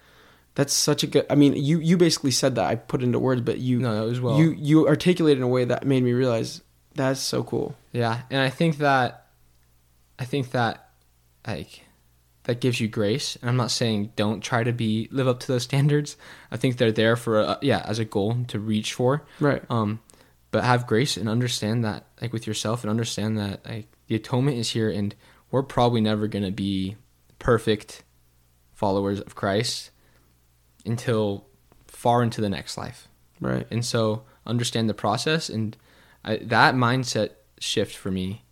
That's 0.57 0.73
such 0.73 1.05
a 1.05 1.07
good 1.07 1.27
I 1.31 1.37
mean, 1.37 1.55
you 1.55 1.79
you 1.79 1.97
basically 1.97 2.33
said 2.33 2.57
that 2.57 2.65
I 2.65 2.75
put 2.75 3.03
into 3.03 3.21
words, 3.21 3.43
but 3.43 3.59
you 3.59 3.79
no, 3.79 3.95
that 3.95 4.09
was 4.09 4.21
well. 4.21 4.39
you 4.39 4.51
you 4.51 4.89
articulated 4.89 5.39
in 5.39 5.45
a 5.45 5.49
way 5.49 5.65
that 5.67 5.87
made 5.87 6.03
me 6.03 6.13
realize 6.13 6.63
that's 6.95 7.21
so 7.21 7.43
cool. 7.45 7.77
Yeah, 7.93 8.23
and 8.31 8.41
I 8.41 8.51
think 8.51 8.79
that, 8.79 9.27
I 10.19 10.25
think 10.25 10.53
that, 10.53 10.91
like, 11.47 11.84
that 12.45 12.61
gives 12.61 12.81
you 12.81 12.89
grace. 12.89 13.37
And 13.37 13.51
I'm 13.51 13.57
not 13.57 13.71
saying 13.71 14.13
don't 14.17 14.41
try 14.41 14.63
to 14.65 14.73
be 14.73 15.09
live 15.11 15.29
up 15.29 15.41
to 15.41 15.49
those 15.49 15.63
standards. 15.65 16.17
I 16.51 16.57
think 16.57 16.77
they're 16.77 16.93
there 16.93 17.17
for 17.17 17.41
a, 17.41 17.59
yeah 17.61 17.83
as 17.85 17.99
a 17.99 18.05
goal 18.05 18.45
to 18.49 18.59
reach 18.59 18.95
for. 18.95 19.27
Right. 19.41 19.63
Um, 19.69 20.01
but 20.51 20.63
have 20.63 20.87
grace 20.87 21.17
and 21.17 21.29
understand 21.29 21.85
that 21.85 22.07
like 22.23 22.33
with 22.33 22.47
yourself 22.47 22.85
and 22.85 22.91
understand 22.91 23.37
that 23.39 23.67
like 23.67 23.89
the 24.07 24.15
atonement 24.15 24.59
is 24.59 24.71
here 24.71 24.89
and 24.89 25.15
we're 25.51 25.65
probably 25.65 26.01
never 26.01 26.29
gonna 26.29 26.53
be 26.53 26.97
perfect 27.39 28.05
followers 28.73 29.21
of 29.21 29.35
Christ 29.35 29.91
until 30.87 31.47
far 31.87 32.23
into 32.23 32.41
the 32.41 32.49
next 32.49 32.77
life. 32.77 33.09
Right. 33.41 33.67
And 33.71 33.85
so 33.85 34.25
understand 34.47 34.89
the 34.89 34.95
process 34.95 35.49
and 35.49 35.77
I, 36.25 36.37
that 36.37 36.75
mindset 36.75 37.31
shift 37.59 37.97
for 37.97 38.11
me 38.11 38.44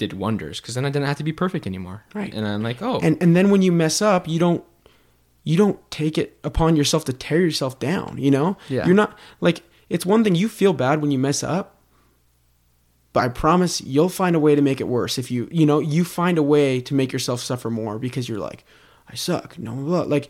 did 0.00 0.12
wonders 0.14 0.60
because 0.60 0.74
then 0.74 0.84
I 0.84 0.90
didn't 0.90 1.06
have 1.06 1.18
to 1.18 1.24
be 1.24 1.32
perfect 1.32 1.64
anymore. 1.66 2.02
Right. 2.14 2.34
And 2.34 2.44
I'm 2.48 2.62
like, 2.64 2.82
oh, 2.82 2.98
and 3.02 3.16
and 3.22 3.36
then 3.36 3.50
when 3.52 3.62
you 3.62 3.70
mess 3.70 4.02
up 4.02 4.26
you 4.26 4.38
don't 4.40 4.64
you 5.44 5.56
don't 5.56 5.78
take 5.90 6.18
it 6.18 6.38
upon 6.42 6.74
yourself 6.76 7.04
to 7.04 7.12
tear 7.12 7.40
yourself 7.40 7.78
down 7.78 8.16
you 8.18 8.30
know 8.30 8.56
Yeah. 8.68 8.84
you're 8.86 8.94
not 8.94 9.16
like 9.40 9.62
it's 9.88 10.04
one 10.04 10.22
thing 10.24 10.34
you 10.34 10.48
feel 10.48 10.72
bad 10.74 11.00
when 11.00 11.10
you 11.10 11.18
mess 11.18 11.42
up 11.42 11.76
but 13.14 13.20
i 13.24 13.28
promise 13.28 13.80
you'll 13.80 14.10
find 14.10 14.36
a 14.36 14.38
way 14.38 14.54
to 14.54 14.60
make 14.60 14.80
it 14.82 14.86
worse 14.88 15.16
if 15.16 15.30
you 15.30 15.48
you 15.50 15.64
know 15.64 15.78
you 15.80 16.04
find 16.04 16.36
a 16.36 16.42
way 16.42 16.78
to 16.82 16.92
make 16.94 17.10
yourself 17.10 17.40
suffer 17.40 17.70
more 17.70 17.98
because 17.98 18.28
you're 18.28 18.38
like 18.50 18.64
i 19.08 19.14
suck 19.14 19.58
no 19.58 19.72
blah, 19.74 20.02
like 20.02 20.28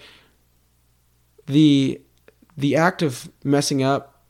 the 1.47 2.01
the 2.57 2.77
act 2.77 3.03
of 3.03 3.29
messing 3.43 3.83
up 3.83 4.23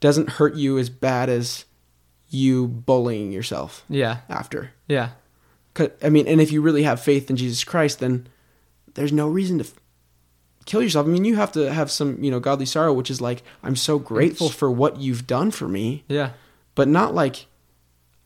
doesn't 0.00 0.30
hurt 0.30 0.54
you 0.54 0.78
as 0.78 0.88
bad 0.88 1.28
as 1.28 1.66
you 2.34 2.66
bullying 2.68 3.32
yourself 3.32 3.84
Yeah. 3.88 4.18
after. 4.28 4.72
Yeah. 4.88 5.10
I 6.02 6.08
mean, 6.08 6.28
and 6.28 6.40
if 6.40 6.52
you 6.52 6.60
really 6.62 6.82
have 6.84 7.00
faith 7.00 7.30
in 7.30 7.36
Jesus 7.36 7.64
Christ, 7.64 7.98
then 8.00 8.26
there's 8.94 9.12
no 9.12 9.26
reason 9.28 9.58
to 9.58 9.64
f- 9.64 9.74
kill 10.66 10.82
yourself. 10.82 11.06
I 11.06 11.10
mean, 11.10 11.24
you 11.24 11.34
have 11.36 11.50
to 11.52 11.72
have 11.72 11.90
some, 11.90 12.22
you 12.22 12.30
know, 12.30 12.38
godly 12.40 12.66
sorrow, 12.66 12.92
which 12.92 13.10
is 13.10 13.20
like, 13.20 13.42
I'm 13.62 13.74
so 13.76 13.98
grateful 13.98 14.48
for 14.48 14.70
what 14.70 14.98
you've 15.00 15.26
done 15.26 15.50
for 15.50 15.66
me, 15.66 16.04
Yeah. 16.08 16.30
but 16.74 16.86
not 16.88 17.14
like 17.14 17.46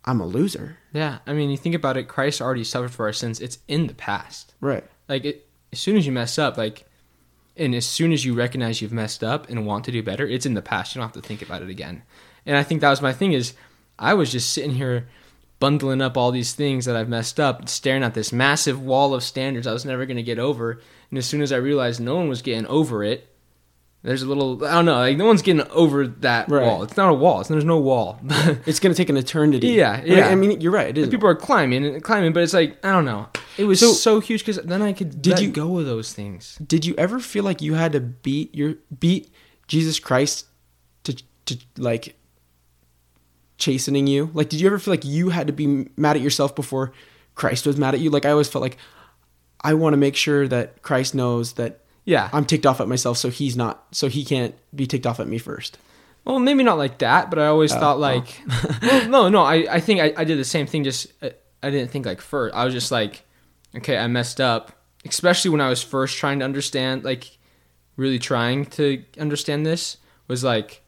I'm 0.05 0.21
a 0.21 0.27
loser. 0.27 0.77
Yeah. 0.93 1.19
I 1.27 1.33
mean, 1.33 1.50
you 1.50 1.57
think 1.57 1.75
about 1.75 1.97
it, 1.97 2.09
Christ 2.09 2.41
already 2.43 2.65
suffered 2.65 2.91
for 2.93 3.07
our 3.07 3.12
sins. 3.12 3.41
It's 3.41 3.59
in 3.67 3.87
the 3.87 3.95
past. 3.95 4.55
Right. 4.61 4.85
Like 5.09 5.25
it, 5.25 5.47
as 5.73 5.81
soon 5.81 5.97
as 5.97 6.07
you 6.07 6.12
mess 6.12 6.38
up, 6.38 6.57
like 6.59 6.85
and 7.57 7.75
as 7.75 7.87
soon 7.87 8.12
as 8.12 8.25
you 8.25 8.35
recognize 8.35 8.81
you've 8.81 8.93
messed 8.93 9.25
up 9.25 9.49
and 9.50 9.67
want 9.67 9.85
to 9.87 9.91
do 9.93 10.03
better, 10.03 10.27
it's 10.27 10.47
in 10.47 10.55
the 10.55 10.62
past. 10.62 10.95
You 10.95 11.00
don't 11.00 11.09
have 11.12 11.21
to 11.23 11.27
think 11.27 11.43
about 11.43 11.61
it 11.62 11.69
again. 11.71 12.03
And 12.47 12.57
I 12.57 12.62
think 12.62 12.81
that 12.83 12.91
was 12.91 13.03
my 13.03 13.12
thing 13.12 13.33
is 13.33 13.53
I 13.99 14.14
was 14.14 14.31
just 14.33 14.52
sitting 14.52 14.73
here 14.75 15.09
bundling 15.61 16.00
up 16.00 16.17
all 16.17 16.31
these 16.31 16.55
things 16.55 16.85
that 16.85 16.95
I've 16.97 17.09
messed 17.09 17.40
up, 17.40 17.69
staring 17.69 18.02
at 18.05 18.14
this 18.14 18.33
massive 18.33 18.81
wall 18.81 19.12
of 19.14 19.25
standards 19.25 19.67
I 19.67 19.73
was 19.73 19.85
never 19.85 20.07
going 20.07 20.17
to 20.17 20.23
get 20.23 20.38
over. 20.38 20.81
And 21.11 21.19
as 21.19 21.26
soon 21.26 21.43
as 21.43 21.52
I 21.52 21.57
realized 21.57 22.00
no 22.00 22.14
one 22.17 22.28
was 22.28 22.43
getting 22.43 22.67
over 22.67 23.02
it, 23.02 23.28
there's 24.05 24.23
a 24.23 24.26
little 24.26 24.64
I 24.64 24.75
don't 24.75 24.85
know, 24.85 24.95
like 24.99 25.17
no 25.17 25.26
one's 25.26 25.43
getting 25.43 25.67
over 25.73 26.07
that 26.07 26.49
Right. 26.49 26.62
wall. 26.64 26.85
It's 26.85 26.97
not 26.97 27.11
a 27.11 27.14
wall. 27.14 27.40
It's, 27.40 27.49
there's 27.49 27.64
no 27.64 27.81
wall. 27.81 28.21
It's 28.67 28.78
going 28.78 28.95
to 28.95 28.97
take 28.97 29.09
an 29.11 29.17
eternity. 29.17 29.69
Yeah, 29.71 30.00
yeah. 30.05 30.28
I 30.28 30.37
mean, 30.37 30.61
you're 30.61 30.71
right. 30.73 30.88
It 30.90 30.99
is. 30.99 31.09
People 31.09 31.28
are 31.28 31.35
climbing 31.35 31.85
and 31.85 32.02
climbing, 32.05 32.33
but 32.33 32.45
it's 32.45 32.55
like 32.55 32.78
I 32.85 32.93
don't 32.93 33.05
know. 33.05 33.26
It 33.57 33.64
was 33.64 33.81
So- 33.81 33.93
so, 33.93 34.21
huge 34.21 34.43
because 34.47 34.59
then 34.64 34.83
I 34.83 34.93
could 34.93 35.21
Did 35.21 35.40
you- 35.40 35.50
go 35.50 35.78
of 35.81 35.87
those 35.87 36.12
things. 36.12 36.57
Did 36.64 36.85
you 36.85 36.95
ever 36.97 37.19
feel 37.19 37.43
like 37.43 37.61
you 37.61 37.75
had 37.75 37.90
to 37.93 38.00
beat 38.00 38.55
your 38.55 38.75
beat 39.00 39.33
Jesus 39.67 39.99
Christ 39.99 40.47
to 41.02 41.17
to 41.47 41.59
like 41.76 42.14
chastening 43.59 44.07
you? 44.07 44.31
Like, 44.35 44.49
did 44.49 44.61
you 44.61 44.67
ever 44.69 44.79
feel 44.79 44.93
like 44.93 45.05
you 45.05 45.29
had 45.31 45.47
to 45.49 45.53
be 45.53 45.88
mad 45.97 46.17
at 46.17 46.23
yourself 46.23 46.55
before 46.55 46.93
Christ 47.35 47.67
was 47.67 47.77
mad 47.77 47.95
at 47.95 48.00
you? 48.00 48.11
Like, 48.11 48.25
I 48.25 48.31
always 48.31 48.49
felt 48.49 48.62
like 48.62 48.79
I 49.61 49.75
want 49.75 49.93
to 49.93 49.99
make 49.99 50.17
sure 50.17 50.49
that 50.49 50.83
Christ 50.83 51.15
knows 51.15 51.55
that 51.55 51.81
Yeah, 52.05 52.31
I'm 52.33 52.45
ticked 52.45 52.65
off 52.67 52.81
at 52.81 52.88
myself, 52.88 53.19
so 53.19 53.29
he's 53.29 53.57
not, 53.57 53.85
so 53.93 54.09
he 54.09 54.25
can't 54.25 54.55
be 54.75 54.87
ticked 54.87 55.07
off 55.07 55.21
at 55.21 55.27
me 55.29 55.38
first. 55.38 55.77
Well, 56.25 56.38
maybe 56.38 56.62
not 56.62 56.79
like 56.79 56.99
that, 56.99 57.31
but 57.31 57.38
I 57.38 57.47
always 57.47 57.73
Oh, 57.73 57.79
thought 57.79 57.99
like, 57.99 58.41
well, 58.83 59.09
no, 59.09 59.29
no. 59.29 59.43
I, 59.43 59.67
I 59.77 59.81
think 59.81 60.00
I, 60.00 60.12
I 60.17 60.25
did 60.25 60.38
the 60.38 60.45
same 60.45 60.67
thing. 60.67 60.85
Just 60.85 61.07
uh, 61.23 61.31
I 61.62 61.71
didn't 61.71 61.91
think 61.91 62.07
like 62.07 62.21
first. 62.21 62.55
I 62.55 62.65
was 62.65 62.75
just 62.75 62.91
like, 62.93 63.25
okay, 63.77 63.97
I 63.97 64.07
messed 64.07 64.41
up. 64.41 64.73
Especially 65.07 65.50
when 65.50 65.61
I 65.61 65.69
was 65.71 65.83
first 65.83 66.19
trying 66.19 66.41
to 66.41 66.45
understand, 66.45 67.03
like, 67.05 67.38
really 67.97 68.19
trying 68.19 68.67
to 68.67 69.03
understand 69.19 69.65
this 69.65 69.97
was 70.27 70.45
like, 70.45 70.83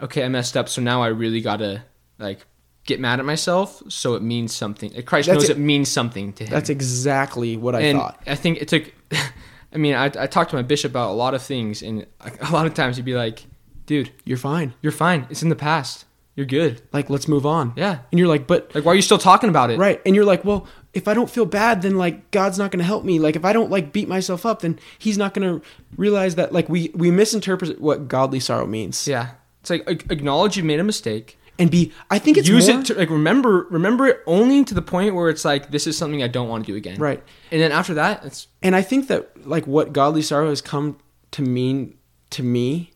okay, 0.00 0.24
I 0.24 0.28
messed 0.28 0.56
up. 0.56 0.68
So 0.68 0.80
now 0.80 1.02
I 1.02 1.08
really 1.08 1.40
gotta 1.40 1.84
like 2.22 2.46
get 2.84 3.00
mad 3.00 3.18
at 3.20 3.24
myself. 3.26 3.82
So 3.88 4.14
it 4.14 4.22
means 4.22 4.54
something. 4.54 4.90
Christ 5.02 5.28
That's 5.28 5.42
knows 5.42 5.50
it. 5.50 5.56
it. 5.56 5.60
means 5.60 5.88
something 5.88 6.32
to 6.34 6.44
him. 6.44 6.50
That's 6.50 6.70
exactly 6.70 7.56
what 7.56 7.74
I 7.74 7.80
and 7.82 7.98
thought. 7.98 8.22
I 8.26 8.34
think 8.34 8.60
it 8.60 8.68
took. 8.68 8.92
I 9.74 9.78
mean, 9.78 9.94
I, 9.94 10.06
I 10.06 10.26
talked 10.26 10.50
to 10.50 10.56
my 10.56 10.62
bishop 10.62 10.92
about 10.92 11.10
a 11.10 11.14
lot 11.14 11.34
of 11.34 11.42
things, 11.42 11.82
and 11.82 12.06
a 12.40 12.50
lot 12.52 12.66
of 12.66 12.74
times 12.74 12.96
he'd 12.96 13.04
be 13.06 13.14
like, 13.14 13.44
"Dude, 13.86 14.10
You're 14.24 14.36
fine. 14.36 14.74
you're 14.82 14.92
fine. 14.92 15.26
It's 15.30 15.42
in 15.42 15.48
the 15.48 15.56
past. 15.56 16.04
You're 16.36 16.46
good." 16.46 16.82
Like, 16.92 17.08
let's 17.08 17.26
move 17.26 17.46
on. 17.46 17.72
Yeah. 17.76 18.00
And 18.10 18.18
you're 18.18 18.28
like, 18.28 18.46
but 18.46 18.74
Like, 18.74 18.84
why 18.84 18.92
are 18.92 18.94
you 18.96 19.02
still 19.02 19.18
talking 19.18 19.48
about 19.48 19.70
it? 19.70 19.78
Right. 19.78 20.00
And 20.04 20.14
you're 20.14 20.24
like, 20.26 20.44
well, 20.44 20.66
if 20.92 21.08
I 21.08 21.14
don't 21.14 21.30
feel 21.30 21.46
bad, 21.46 21.80
then 21.82 21.96
like 21.96 22.30
God's 22.32 22.58
not 22.58 22.70
going 22.70 22.80
to 22.80 22.84
help 22.84 23.02
me. 23.04 23.18
Like 23.18 23.34
if 23.36 23.44
I 23.46 23.52
don't 23.54 23.70
like 23.70 23.92
beat 23.94 24.08
myself 24.08 24.44
up, 24.44 24.60
then 24.60 24.78
he's 24.98 25.16
not 25.16 25.32
going 25.32 25.48
to 25.60 25.66
realize 25.96 26.34
that 26.34 26.52
like 26.52 26.68
we 26.68 26.90
we 26.94 27.10
misinterpret 27.10 27.80
what 27.80 28.08
godly 28.08 28.40
sorrow 28.40 28.66
means. 28.66 29.08
Yeah. 29.08 29.30
It's 29.62 29.70
like 29.70 29.88
acknowledge 30.10 30.56
you 30.58 30.64
made 30.64 30.80
a 30.80 30.84
mistake. 30.84 31.38
And 31.62 31.70
be 31.70 31.92
I 32.10 32.18
think 32.18 32.38
it's 32.38 32.48
Use 32.48 32.68
more, 32.68 32.80
it 32.80 32.86
to 32.86 32.94
like 32.94 33.08
remember 33.08 33.68
remember 33.70 34.08
it 34.08 34.20
only 34.26 34.64
to 34.64 34.74
the 34.74 34.82
point 34.82 35.14
where 35.14 35.28
it's 35.28 35.44
like 35.44 35.70
this 35.70 35.86
is 35.86 35.96
something 35.96 36.20
I 36.20 36.26
don't 36.26 36.48
want 36.48 36.66
to 36.66 36.72
do 36.72 36.76
again. 36.76 36.98
Right. 36.98 37.22
And 37.52 37.60
then 37.60 37.70
after 37.70 37.94
that, 37.94 38.24
it's 38.24 38.48
and 38.64 38.74
I 38.74 38.82
think 38.82 39.06
that 39.06 39.46
like 39.46 39.64
what 39.68 39.92
godly 39.92 40.22
sorrow 40.22 40.48
has 40.48 40.60
come 40.60 40.98
to 41.30 41.42
mean 41.42 41.96
to 42.30 42.42
me 42.42 42.90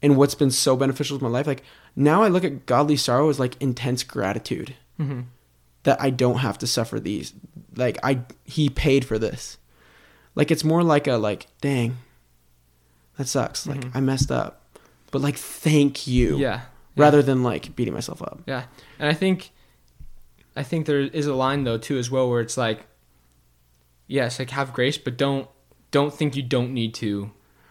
and 0.00 0.16
what's 0.16 0.36
been 0.36 0.52
so 0.52 0.76
beneficial 0.76 1.18
to 1.18 1.24
my 1.24 1.28
life 1.28 1.48
like 1.48 1.64
now 1.96 2.22
I 2.22 2.28
look 2.28 2.44
at 2.44 2.66
godly 2.66 2.96
sorrow 2.96 3.28
as 3.30 3.40
like 3.40 3.60
intense 3.60 4.04
gratitude. 4.04 4.76
Mm-hmm. 5.00 5.22
That 5.82 6.00
I 6.00 6.10
don't 6.10 6.38
have 6.38 6.56
to 6.58 6.68
suffer 6.68 7.00
these. 7.00 7.34
Like 7.74 7.98
I 8.04 8.20
he 8.44 8.68
paid 8.70 9.04
for 9.04 9.18
this. 9.18 9.58
Like 10.36 10.52
it's 10.52 10.62
more 10.62 10.84
like 10.84 11.08
a 11.08 11.16
like 11.16 11.48
dang. 11.60 11.96
That 13.18 13.26
sucks. 13.26 13.66
Like 13.66 13.84
I 13.92 13.98
messed 13.98 14.30
up. 14.30 14.60
But 15.10 15.20
like 15.20 15.36
thank 15.36 16.06
you. 16.06 16.32
Mm-hmm. 16.34 16.42
yeah. 16.42 16.60
Rather 16.96 17.22
than 17.22 17.42
like 17.42 17.74
beating 17.76 17.94
myself 17.94 18.22
up. 18.22 18.42
Yeah. 18.46 18.64
And 18.98 19.08
I 19.08 19.14
think 19.14 19.50
I 20.56 20.62
think 20.62 20.86
there 20.86 21.00
is 21.00 21.26
a 21.26 21.34
line 21.34 21.64
though 21.64 21.78
too 21.78 21.98
as 21.98 22.10
well 22.10 22.28
where 22.30 22.40
it's 22.40 22.56
like 22.56 22.86
yes, 24.06 24.38
like 24.38 24.50
have 24.50 24.72
grace, 24.72 24.98
but 24.98 25.16
don't 25.16 25.48
don't 25.90 26.12
think 26.12 26.36
you 26.36 26.42
don't 26.42 26.72
need 26.72 26.94
to 26.94 27.30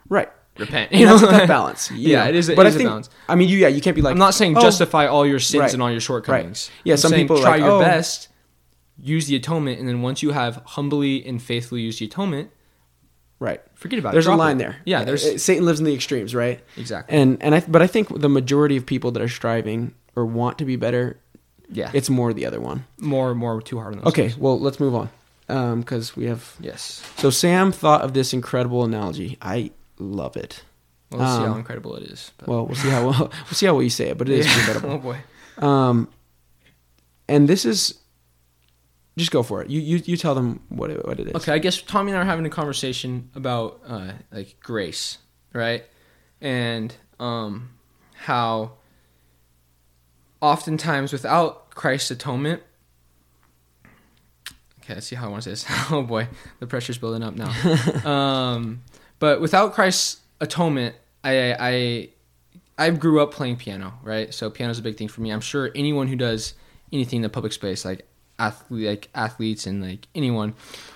Right. 0.10 0.30
repent. 0.58 0.92
You 0.92 1.06
know, 1.06 1.18
that 1.18 1.48
balance. 1.58 1.90
Yeah, 1.92 2.24
know. 2.24 2.30
it 2.30 2.36
is- 2.36 2.50
it 2.50 2.56
but 2.56 2.66
is 2.66 2.74
I 2.74 2.76
a 2.76 2.78
think, 2.80 2.90
balance. 2.90 3.10
I 3.28 3.36
mean, 3.36 3.50
you 3.50 3.58
yeah, 3.58 3.68
you 3.70 3.82
can't 3.82 3.96
be 3.96 4.02
like. 4.02 4.12
I'm 4.14 4.18
not 4.20 4.34
saying 4.34 4.58
"Oh, 4.58 4.62
justify 4.62 5.08
all 5.08 5.26
your 5.26 5.40
sins 5.40 5.62
Right. 5.62 5.74
and 5.74 5.82
all 5.82 5.92
your 5.92 6.00
shortcomings. 6.02 6.70
Yeah, 6.84 6.94
I'm 6.94 6.98
some 6.98 7.12
people 7.14 7.40
try 7.40 7.52
like, 7.52 7.60
your 7.62 7.72
"Oh." 7.72 7.80
best, 7.80 8.30
use 8.98 9.28
the 9.28 9.36
atonement, 9.36 9.80
and 9.80 9.88
then 9.88 10.02
once 10.02 10.22
you 10.22 10.32
have 10.32 10.62
humbly 10.66 11.26
and 11.26 11.42
faithfully 11.42 11.82
used 11.82 12.00
the 12.00 12.06
atonement, 12.06 12.52
Right. 13.44 13.62
forget 13.76 14.00
about 14.00 14.14
There's 14.14 14.28
it. 14.28 14.32
a 14.34 14.36
line 14.36 14.56
it. 14.56 14.60
there. 14.64 14.76
Yeah, 14.86 15.04
there's 15.04 15.26
Uh, 15.26 15.38
Satan 15.38 15.66
lives 15.66 15.80
in 15.80 15.86
the 15.86 15.94
extremes, 15.94 16.34
right? 16.34 16.60
exactly. 16.78 17.18
And 17.18 17.38
and 17.44 17.54
I 17.56 17.60
but 17.68 17.82
I 17.82 17.88
think 17.88 18.08
the 18.22 18.30
majority 18.30 18.78
of 18.78 18.86
people 18.86 19.12
that 19.12 19.22
are 19.22 19.28
striving 19.30 19.94
or 20.16 20.26
want 20.26 20.58
to 20.60 20.66
be 20.66 20.76
better, 20.78 21.18
Yeah, 21.70 21.92
it's 21.94 22.10
more 22.10 22.34
the 22.34 22.46
other 22.46 22.62
one. 22.62 22.86
more 23.00 23.36
more 23.36 23.62
too 23.62 23.78
hard 23.80 23.94
on 23.96 24.00
those. 24.00 24.08
Okay, 24.14 24.30
things. 24.30 24.38
well 24.38 24.58
let's 24.60 24.80
move 24.80 24.96
on, 24.96 25.10
because 25.82 26.16
we 26.16 26.26
have. 26.28 26.56
Yes. 26.62 27.04
So 27.18 27.30
Sam 27.30 27.72
thought 27.72 28.02
of 28.02 28.14
this 28.14 28.34
incredible 28.34 28.84
analogy. 28.86 29.38
I 29.42 29.72
love 30.00 30.38
it. 30.38 30.64
Well, 31.12 31.20
let's 31.22 31.34
see 31.36 31.44
how 31.46 31.52
Um, 31.52 31.58
incredible 31.60 31.96
it 31.98 32.04
is. 32.04 32.32
but- 32.38 32.48
Well, 32.48 32.66
we'll 32.66 32.76
see 32.76 32.90
how 32.90 33.04
well 33.10 33.20
we'll 33.48 33.54
see 33.60 33.66
how 33.68 33.74
well 33.74 33.84
you 33.84 33.90
say 33.90 34.10
it, 34.12 34.18
but 34.18 34.30
it 34.30 34.40
is 34.40 34.46
Yeah. 34.52 34.58
incredible. 34.60 34.90
oh 34.92 34.98
boy. 35.00 35.18
Um, 35.68 36.08
and 37.28 37.48
this 37.48 37.66
is, 37.66 37.94
just 39.18 39.32
go 39.32 39.44
for 39.44 39.62
it. 39.62 39.70
You 39.70 39.80
you 39.80 40.02
you 40.06 40.18
tell 40.18 40.34
them 40.34 40.62
what 40.70 40.90
it, 40.90 41.06
what 41.06 41.20
it 41.20 41.28
is. 41.28 41.36
Okay, 41.36 41.52
I 41.52 41.60
guess 41.60 41.82
Tommy 41.82 42.12
and 42.12 42.18
I 42.18 42.24
are 42.24 42.26
having 42.26 42.46
a 42.46 42.50
conversation 42.50 43.30
about 43.36 43.82
uh, 43.88 44.14
like 44.32 44.60
grace, 44.60 45.20
right? 45.54 45.84
And 46.42 46.96
um, 47.20 47.70
how 48.16 48.74
oftentimes 50.42 51.14
without 51.14 51.70
Christ's 51.72 52.12
atonement. 52.12 52.64
Okay, 54.84 54.96
let's 54.96 55.08
see 55.08 55.16
how 55.16 55.28
I 55.28 55.30
want 55.30 55.44
to 55.44 55.56
say 55.56 55.70
this. 55.70 55.88
oh 55.92 56.02
boy, 56.02 56.28
the 56.60 56.68
pressure's 56.68 56.98
building 56.98 57.24
up 57.24 57.36
now. 57.36 58.06
um, 58.10 58.82
but 59.20 59.40
without 59.40 59.74
Christ's 59.74 60.22
atonement, 60.42 60.96
I 61.24 61.56
I 61.60 62.10
I 62.78 62.90
grew 62.90 63.22
up 63.22 63.32
playing 63.32 63.58
piano, 63.58 63.94
right? 64.02 64.34
So 64.34 64.50
piano's 64.50 64.80
a 64.80 64.82
big 64.82 64.98
thing 64.98 65.08
for 65.08 65.22
me. 65.22 65.32
I'm 65.32 65.42
sure 65.42 65.70
anyone 65.76 66.08
who 66.08 66.16
does 66.16 66.56
anything 66.92 67.18
in 67.18 67.24
the 67.24 67.30
public 67.30 67.54
space, 67.54 67.86
like 67.86 68.08
athlete, 68.40 68.88
like 68.88 69.10
athletes 69.14 69.66
and 69.68 69.82
like 69.82 70.08
anyone, 70.16 70.54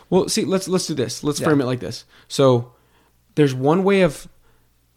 Well, 0.10 0.30
see, 0.30 0.46
let's 0.46 0.68
let's 0.68 0.88
do 0.88 0.94
this. 0.94 1.24
Let's 1.24 1.40
Yeah. 1.40 1.46
frame 1.48 1.62
it 1.62 1.66
like 1.66 1.80
this. 1.82 2.06
So, 2.28 2.72
there's 3.36 3.54
one 3.54 3.84
way 3.84 4.02
of, 4.02 4.28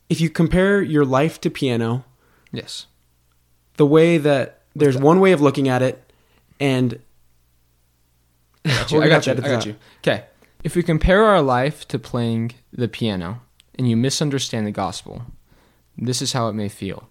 if 0.08 0.20
you 0.20 0.30
compare 0.30 0.80
your 0.82 1.04
life 1.04 1.40
to 1.42 1.50
piano, 1.50 2.04
yes, 2.52 2.86
the 3.76 3.86
way 3.86 4.18
that 4.18 4.62
there's 4.74 4.96
one 4.96 5.18
way 5.20 5.32
of 5.32 5.40
looking 5.40 5.68
at 5.68 5.82
it, 5.82 6.12
and 6.60 7.00
I 8.64 8.68
got 8.68 8.92
you. 8.92 9.02
I 9.02 9.08
got 9.08 9.26
you. 9.26 9.32
I 9.32 9.36
got 9.36 9.66
you. 9.66 9.76
Okay, 9.98 10.24
if 10.62 10.76
we 10.76 10.82
compare 10.82 11.24
our 11.24 11.42
life 11.42 11.86
to 11.88 11.98
playing 11.98 12.52
the 12.72 12.88
piano, 12.88 13.40
and 13.76 13.88
you 13.88 13.96
misunderstand 13.96 14.66
the 14.66 14.70
gospel, 14.72 15.22
this 15.98 16.20
is 16.22 16.32
how 16.32 16.48
it 16.48 16.52
may 16.54 16.68
feel. 16.68 17.08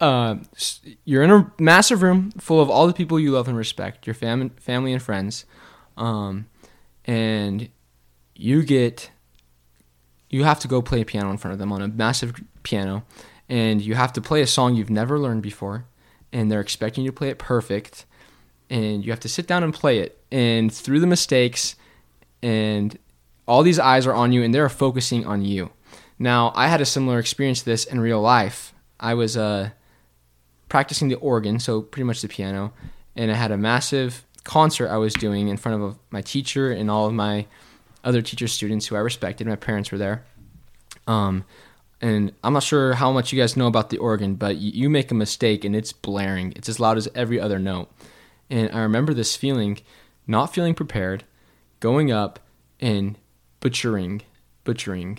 Uh, 0.00 0.36
you're 1.04 1.24
in 1.24 1.30
a 1.30 1.50
massive 1.58 2.02
room 2.02 2.30
full 2.38 2.60
of 2.60 2.70
all 2.70 2.86
the 2.86 2.92
people 2.92 3.18
you 3.18 3.32
love 3.32 3.48
and 3.48 3.56
respect, 3.56 4.06
your 4.06 4.14
fam- 4.14 4.50
family 4.50 4.92
and 4.92 5.02
friends, 5.02 5.44
um, 5.96 6.46
and 7.04 7.68
you 8.36 8.62
get 8.62 9.10
you 10.30 10.44
have 10.44 10.60
to 10.60 10.68
go 10.68 10.82
play 10.82 11.00
a 11.00 11.04
piano 11.04 11.30
in 11.30 11.38
front 11.38 11.52
of 11.52 11.58
them 11.58 11.72
on 11.72 11.82
a 11.82 11.88
massive 11.88 12.34
piano, 12.62 13.02
and 13.48 13.80
you 13.80 13.94
have 13.94 14.12
to 14.12 14.20
play 14.20 14.42
a 14.42 14.46
song 14.46 14.74
you've 14.74 14.90
never 14.90 15.18
learned 15.18 15.42
before, 15.42 15.86
and 16.32 16.50
they're 16.50 16.60
expecting 16.60 17.04
you 17.04 17.10
to 17.10 17.16
play 17.16 17.30
it 17.30 17.38
perfect, 17.38 18.04
and 18.70 19.04
you 19.04 19.10
have 19.10 19.20
to 19.20 19.28
sit 19.28 19.46
down 19.46 19.64
and 19.64 19.74
play 19.74 19.98
it, 19.98 20.22
and 20.30 20.72
through 20.72 21.00
the 21.00 21.06
mistakes, 21.06 21.76
and 22.42 22.98
all 23.46 23.62
these 23.62 23.78
eyes 23.78 24.06
are 24.06 24.14
on 24.14 24.32
you, 24.32 24.42
and 24.42 24.54
they're 24.54 24.68
focusing 24.68 25.26
on 25.26 25.44
you. 25.44 25.70
Now, 26.18 26.52
I 26.54 26.68
had 26.68 26.80
a 26.80 26.84
similar 26.84 27.18
experience 27.18 27.60
to 27.60 27.64
this 27.64 27.84
in 27.84 28.00
real 28.00 28.20
life. 28.20 28.74
I 29.00 29.14
was 29.14 29.36
uh, 29.36 29.70
practicing 30.68 31.08
the 31.08 31.16
organ, 31.16 31.58
so 31.58 31.82
pretty 31.82 32.04
much 32.04 32.22
the 32.22 32.28
piano, 32.28 32.72
and 33.16 33.30
I 33.30 33.34
had 33.34 33.50
a 33.50 33.56
massive 33.56 34.24
concert 34.44 34.88
I 34.88 34.96
was 34.96 35.12
doing 35.14 35.48
in 35.48 35.56
front 35.56 35.82
of 35.82 35.98
my 36.10 36.22
teacher 36.22 36.70
and 36.70 36.90
all 36.90 37.06
of 37.06 37.12
my 37.12 37.46
other 38.04 38.22
teacher 38.22 38.48
students 38.48 38.86
who 38.86 38.96
I 38.96 39.00
respected. 39.00 39.46
My 39.46 39.56
parents 39.56 39.92
were 39.92 39.98
there. 39.98 40.24
Um, 41.06 41.44
and 42.00 42.32
I'm 42.44 42.52
not 42.52 42.62
sure 42.62 42.94
how 42.94 43.10
much 43.12 43.32
you 43.32 43.40
guys 43.40 43.56
know 43.56 43.66
about 43.66 43.90
the 43.90 43.98
organ, 43.98 44.36
but 44.36 44.56
you, 44.56 44.70
you 44.72 44.90
make 44.90 45.10
a 45.10 45.14
mistake 45.14 45.64
and 45.64 45.74
it's 45.74 45.92
blaring. 45.92 46.52
It's 46.54 46.68
as 46.68 46.78
loud 46.78 46.96
as 46.96 47.08
every 47.14 47.40
other 47.40 47.58
note. 47.58 47.90
And 48.48 48.70
I 48.72 48.80
remember 48.80 49.12
this 49.12 49.36
feeling, 49.36 49.80
not 50.26 50.54
feeling 50.54 50.74
prepared, 50.74 51.24
going 51.80 52.12
up 52.12 52.38
and 52.80 53.18
butchering, 53.60 54.22
butchering 54.64 55.18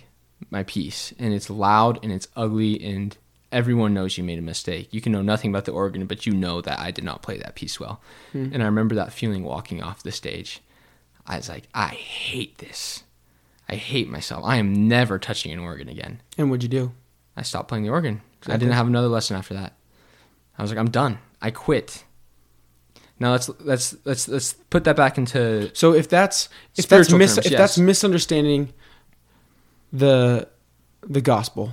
my 0.50 0.64
piece. 0.64 1.14
And 1.20 1.34
it's 1.34 1.50
loud 1.50 2.00
and 2.02 2.12
it's 2.12 2.30
ugly 2.36 2.82
and 2.84 3.18
everyone 3.52 3.94
knows 3.94 4.18
you 4.18 4.24
made 4.24 4.40
a 4.40 4.44
mistake. 4.44 4.90
You 4.92 5.02
can 5.02 5.12
know 5.12 5.22
nothing 5.22 5.52
about 5.52 5.66
the 5.66 5.72
organ, 5.72 6.06
but 6.06 6.26
you 6.26 6.34
know 6.34 6.62
that 6.62 6.80
I 6.80 6.92
did 6.92 7.04
not 7.04 7.22
play 7.22 7.38
that 7.38 7.56
piece 7.56 7.80
well. 7.80 8.02
Hmm. 8.32 8.50
And 8.54 8.62
I 8.62 8.66
remember 8.66 8.96
that 8.96 9.14
feeling 9.14 9.44
walking 9.44 9.82
off 9.82 10.04
the 10.04 10.12
stage. 10.12 10.62
I 11.26 11.38
was 11.38 11.50
like, 11.50 11.68
I 11.74 11.88
hate 11.88 12.58
this. 12.58 13.04
I 13.68 13.76
hate 13.76 14.10
myself. 14.10 14.44
I 14.46 14.58
am 14.58 14.88
never 14.88 15.20
touching 15.20 15.52
an 15.52 15.60
organ 15.60 15.90
again. 15.90 16.22
And 16.38 16.50
what'd 16.50 16.64
you 16.64 16.70
do? 16.70 16.92
I 17.38 17.44
stopped 17.44 17.70
playing 17.70 17.84
the 17.84 17.92
organ. 17.92 18.22
I 18.48 18.58
didn't 18.58 18.74
have 18.74 18.88
another 18.88 19.08
lesson 19.08 19.38
after 19.38 19.54
that. 19.54 19.74
I 20.58 20.62
was 20.62 20.72
like, 20.72 20.80
I'm 20.80 20.90
done. 20.90 21.20
I 21.42 21.52
quit. 21.52 22.04
Now 23.20 23.32
let's 23.32 23.50
let's 23.60 23.96
let's 24.06 24.28
let's 24.28 24.54
put 24.54 24.86
that 24.86 24.96
back 24.96 25.18
into 25.18 25.70
So 25.76 25.94
if 25.94 26.08
that's 26.08 26.48
if 26.78 26.88
that's 26.88 27.12
mis- 27.12 27.36
terms, 27.36 27.46
if 27.46 27.52
yes. 27.52 27.60
that's 27.60 27.78
misunderstanding 27.78 28.74
the 29.92 30.48
the 31.04 31.22
gospel, 31.22 31.72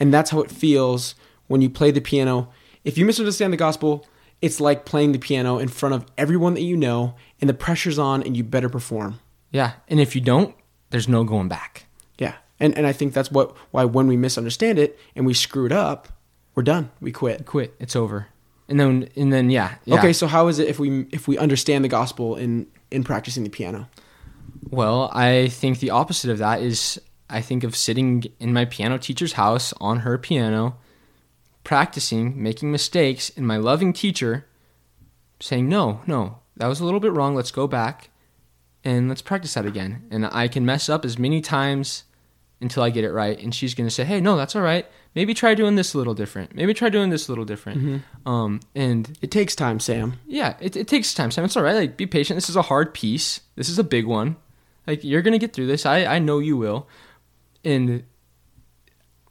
and 0.00 0.12
that's 0.12 0.30
how 0.30 0.40
it 0.40 0.50
feels 0.50 1.14
when 1.46 1.60
you 1.60 1.70
play 1.70 1.90
the 1.90 2.00
piano. 2.00 2.48
If 2.84 2.98
you 2.98 3.04
misunderstand 3.04 3.52
the 3.52 3.56
gospel, 3.56 4.06
it's 4.40 4.60
like 4.60 4.84
playing 4.84 5.12
the 5.12 5.18
piano 5.18 5.58
in 5.58 5.68
front 5.68 5.94
of 5.94 6.04
everyone 6.18 6.54
that 6.54 6.62
you 6.62 6.76
know, 6.76 7.14
and 7.40 7.48
the 7.48 7.54
pressure's 7.54 7.98
on, 7.98 8.22
and 8.22 8.36
you 8.36 8.42
better 8.44 8.68
perform. 8.68 9.20
yeah. 9.50 9.72
And 9.88 10.00
if 10.00 10.14
you 10.14 10.20
don't, 10.20 10.54
there's 10.90 11.08
no 11.08 11.24
going 11.24 11.48
back. 11.48 11.86
Yeah, 12.18 12.34
and 12.58 12.76
and 12.76 12.86
I 12.86 12.92
think 12.92 13.14
that's 13.14 13.30
what 13.30 13.56
why 13.70 13.84
when 13.84 14.06
we 14.06 14.16
misunderstand 14.16 14.78
it 14.78 14.98
and 15.14 15.26
we 15.26 15.34
screw 15.34 15.66
it 15.66 15.72
up, 15.72 16.08
we're 16.54 16.62
done. 16.62 16.90
We 17.00 17.12
quit. 17.12 17.46
Quit. 17.46 17.74
It's 17.78 17.96
over. 17.96 18.26
And 18.68 18.78
then 18.80 19.08
and 19.16 19.32
then 19.32 19.50
yeah. 19.50 19.76
yeah. 19.84 19.98
Okay, 19.98 20.12
so 20.12 20.26
how 20.26 20.48
is 20.48 20.58
it 20.58 20.68
if 20.68 20.78
we 20.78 21.06
if 21.12 21.28
we 21.28 21.38
understand 21.38 21.84
the 21.84 21.88
gospel 21.88 22.36
in 22.36 22.66
in 22.90 23.04
practicing 23.04 23.44
the 23.44 23.50
piano? 23.50 23.88
Well, 24.70 25.10
I 25.12 25.48
think 25.48 25.80
the 25.80 25.90
opposite 25.90 26.30
of 26.30 26.38
that 26.38 26.62
is 26.62 27.00
I 27.32 27.40
think 27.40 27.64
of 27.64 27.74
sitting 27.74 28.24
in 28.38 28.52
my 28.52 28.64
piano 28.64 28.98
teacher's 28.98 29.32
house 29.34 29.72
on 29.80 30.00
her 30.00 30.18
piano, 30.18 30.76
practicing, 31.64 32.40
making 32.42 32.70
mistakes, 32.72 33.30
and 33.36 33.46
my 33.46 33.56
loving 33.56 33.92
teacher 33.92 34.46
saying, 35.40 35.68
No, 35.68 36.00
no, 36.06 36.38
that 36.56 36.66
was 36.66 36.80
a 36.80 36.84
little 36.84 37.00
bit 37.00 37.12
wrong. 37.12 37.34
Let's 37.34 37.50
go 37.50 37.66
back 37.66 38.10
and 38.84 39.08
let's 39.08 39.22
practice 39.22 39.54
that 39.54 39.66
again. 39.66 40.06
And 40.10 40.26
I 40.26 40.48
can 40.48 40.64
mess 40.66 40.88
up 40.88 41.04
as 41.04 41.18
many 41.18 41.40
times 41.40 42.04
until 42.60 42.82
I 42.82 42.90
get 42.90 43.04
it 43.04 43.12
right. 43.12 43.38
And 43.40 43.54
she's 43.54 43.74
going 43.74 43.88
to 43.88 43.94
say, 43.94 44.04
Hey, 44.04 44.20
no, 44.20 44.36
that's 44.36 44.54
all 44.54 44.62
right. 44.62 44.86
Maybe 45.14 45.34
try 45.34 45.54
doing 45.54 45.74
this 45.74 45.94
a 45.94 45.98
little 45.98 46.14
different. 46.14 46.54
Maybe 46.54 46.72
try 46.74 46.88
doing 46.88 47.10
this 47.10 47.28
a 47.28 47.30
little 47.32 47.44
different. 47.44 48.02
Um, 48.24 48.60
and 48.74 49.18
It 49.20 49.30
takes 49.30 49.54
time, 49.54 49.78
Sam. 49.80 50.14
yeah, 50.26 50.56
it, 50.60 50.76
it 50.76 50.88
takes 50.88 51.12
time. 51.12 51.30
Sam, 51.30 51.44
it's 51.44 51.56
all 51.56 51.62
right. 51.62 51.74
Like, 51.76 51.96
be 51.96 52.06
patient. 52.06 52.36
This 52.36 52.48
is 52.48 52.56
a 52.56 52.62
hard 52.62 52.94
piece. 52.94 53.40
This 53.56 53.68
is 53.68 53.78
a 53.78 53.84
big 53.84 54.06
one. 54.06 54.36
Like, 54.86 55.04
you're 55.04 55.22
gonna 55.22 55.38
get 55.38 55.52
through 55.52 55.66
this. 55.68 55.86
I 55.86 56.04
I 56.06 56.18
know 56.18 56.38
you 56.40 56.56
will. 56.56 56.88
And 57.64 58.04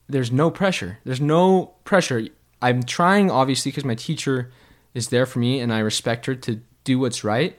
there's 0.08 0.32
no 0.32 0.50
pressure. 0.52 1.00
There's 1.04 1.22
no 1.22 1.74
pressure. 1.84 2.28
I'm 2.62 2.84
trying, 2.84 3.32
obviously, 3.32 3.72
because 3.72 3.86
my 3.86 3.96
teacher 3.96 4.52
is 4.94 5.08
there 5.10 5.26
for 5.26 5.40
me, 5.40 5.60
and 5.60 5.74
I 5.74 5.80
respect 5.80 6.26
her 6.26 6.36
to 6.36 6.62
do 6.84 7.00
what's 7.00 7.24
right. 7.24 7.58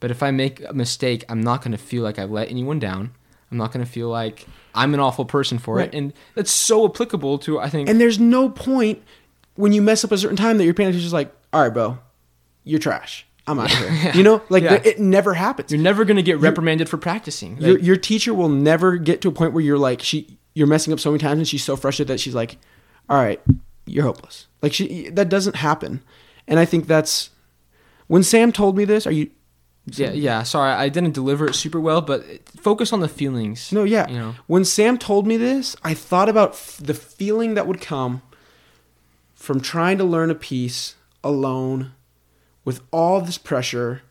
But 0.00 0.10
if 0.10 0.22
I 0.22 0.30
make 0.32 0.62
a 0.68 0.72
mistake, 0.72 1.24
I'm 1.28 1.40
not 1.40 1.62
gonna 1.62 1.78
feel 1.78 2.02
like 2.02 2.18
I've 2.18 2.30
let 2.30 2.50
anyone 2.50 2.78
down. 2.80 3.12
I'm 3.50 3.56
not 3.58 3.70
gonna 3.72 3.86
feel 3.86 4.08
like 4.08 4.46
I'm 4.74 4.94
an 4.94 5.00
awful 5.00 5.24
person 5.24 5.58
for 5.58 5.76
Right. 5.76 5.88
it. 5.92 5.96
And 5.96 6.12
that's 6.34 6.50
so 6.50 6.86
applicable 6.86 7.38
to 7.40 7.60
I 7.60 7.68
think. 7.68 7.88
And 7.88 8.00
there's 8.00 8.18
no 8.18 8.48
point 8.48 9.02
when 9.54 9.72
you 9.72 9.80
mess 9.82 10.04
up 10.04 10.10
a 10.10 10.18
certain 10.18 10.36
time 10.36 10.58
that 10.58 10.64
your 10.64 10.74
piano 10.74 10.92
just 10.92 11.12
like, 11.12 11.32
"All 11.52 11.60
right, 11.62 11.72
bro, 11.72 11.98
you're 12.64 12.80
trash. 12.80 13.26
I'm 13.46 13.58
out 13.58 13.72
of 13.72 13.78
here." 13.78 14.12
You 14.14 14.22
know, 14.22 14.42
like 14.48 14.62
Yeah. 14.64 14.80
it 14.84 14.98
never 15.00 15.34
happens. 15.34 15.70
you're 15.72 15.80
never 15.80 16.04
gonna 16.04 16.22
get 16.22 16.38
reprimanded 16.38 16.88
for 16.88 16.96
practicing. 16.98 17.56
your 17.58 17.78
your 17.78 17.96
teacher 17.96 18.32
will 18.34 18.48
never 18.48 18.96
get 18.96 19.20
to 19.22 19.28
a 19.28 19.32
point 19.32 19.52
where 19.52 19.62
you're 19.64 19.78
like 19.78 20.00
she 20.02 20.38
you're 20.54 20.66
messing 20.66 20.92
up 20.92 21.00
so 21.00 21.10
many 21.10 21.18
times 21.20 21.38
and 21.38 21.48
she's 21.48 21.64
so 21.64 21.76
frustrated 21.76 22.08
that 22.08 22.20
she's 22.20 22.34
like, 22.34 22.58
"All 23.08 23.16
right, 23.16 23.40
you're 23.86 24.04
hopeless." 24.04 24.46
Like 24.60 24.72
she 24.72 25.08
that 25.10 25.28
doesn't 25.28 25.56
happen. 25.56 26.02
And 26.46 26.58
I 26.58 26.64
think 26.64 26.86
that's 26.86 27.30
when 28.08 28.22
Sam 28.22 28.52
told 28.52 28.76
me 28.76 28.84
this, 28.84 29.06
are 29.06 29.12
you 29.12 29.30
Yeah, 29.86 30.12
yeah. 30.12 30.42
Sorry, 30.42 30.70
I 30.72 30.88
didn't 30.88 31.12
deliver 31.14 31.46
it 31.46 31.54
super 31.54 31.80
well, 31.80 32.00
but 32.02 32.24
focus 32.60 32.92
on 32.92 33.00
the 33.00 33.08
feelings. 33.08 33.72
No, 33.72 33.82
yeah. 33.84 34.08
You 34.08 34.18
know, 34.18 34.34
When 34.46 34.64
Sam 34.64 34.98
told 34.98 35.26
me 35.26 35.36
this, 35.36 35.74
I 35.82 35.94
thought 35.94 36.28
about 36.28 36.50
f- 36.50 36.80
the 36.82 36.94
feeling 36.94 37.54
that 37.54 37.66
would 37.66 37.80
come 37.80 38.22
from 39.34 39.60
trying 39.60 39.98
to 39.98 40.04
learn 40.04 40.30
a 40.30 40.34
piece 40.36 40.94
alone 41.24 41.92
with 42.64 42.80
all 42.90 43.20
this 43.20 43.38
pressure 43.38 44.02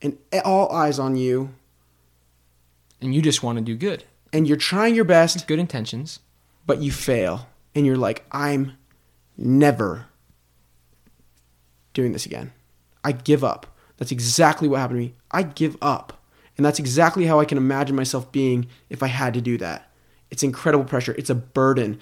and 0.00 0.18
all 0.44 0.70
eyes 0.72 0.98
on 0.98 1.16
you 1.16 1.50
and 3.00 3.14
you 3.14 3.20
just 3.20 3.42
want 3.42 3.58
to 3.58 3.64
do 3.64 3.76
good, 3.76 4.04
and 4.32 4.48
you're 4.48 4.56
trying 4.56 4.94
your 4.94 5.04
best 5.04 5.46
good 5.46 5.58
intentions. 5.58 6.20
but 6.66 6.80
you 6.80 6.90
fail 6.90 7.48
and 7.74 7.86
you're 7.86 7.96
like 7.96 8.24
I'm 8.32 8.72
never 9.36 10.06
doing 11.92 12.12
this 12.12 12.26
again. 12.26 12.52
I 13.02 13.12
give 13.12 13.44
up. 13.44 13.66
That's 13.96 14.12
exactly 14.12 14.66
what 14.68 14.80
happened 14.80 14.98
to 14.98 15.04
me. 15.06 15.14
I 15.30 15.42
give 15.42 15.76
up. 15.80 16.20
And 16.56 16.64
that's 16.64 16.78
exactly 16.78 17.26
how 17.26 17.40
I 17.40 17.44
can 17.44 17.58
imagine 17.58 17.96
myself 17.96 18.30
being 18.32 18.68
if 18.88 19.02
I 19.02 19.08
had 19.08 19.34
to 19.34 19.40
do 19.40 19.58
that. 19.58 19.90
It's 20.30 20.42
incredible 20.42 20.84
pressure. 20.84 21.14
It's 21.18 21.30
a 21.30 21.34
burden. 21.34 22.00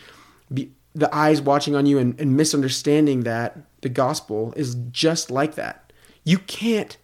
The 0.95 1.15
eyes 1.15 1.41
watching 1.41 1.75
on 1.75 1.87
you 1.87 1.99
and, 1.99 2.19
and 2.21 2.37
misunderstanding 2.37 3.23
that 3.23 3.59
the 3.81 3.89
gospel 3.89 4.53
is 4.57 4.75
just 4.91 5.31
like 5.31 5.55
that. 5.55 5.93
You 6.25 6.39
can't 6.39 6.97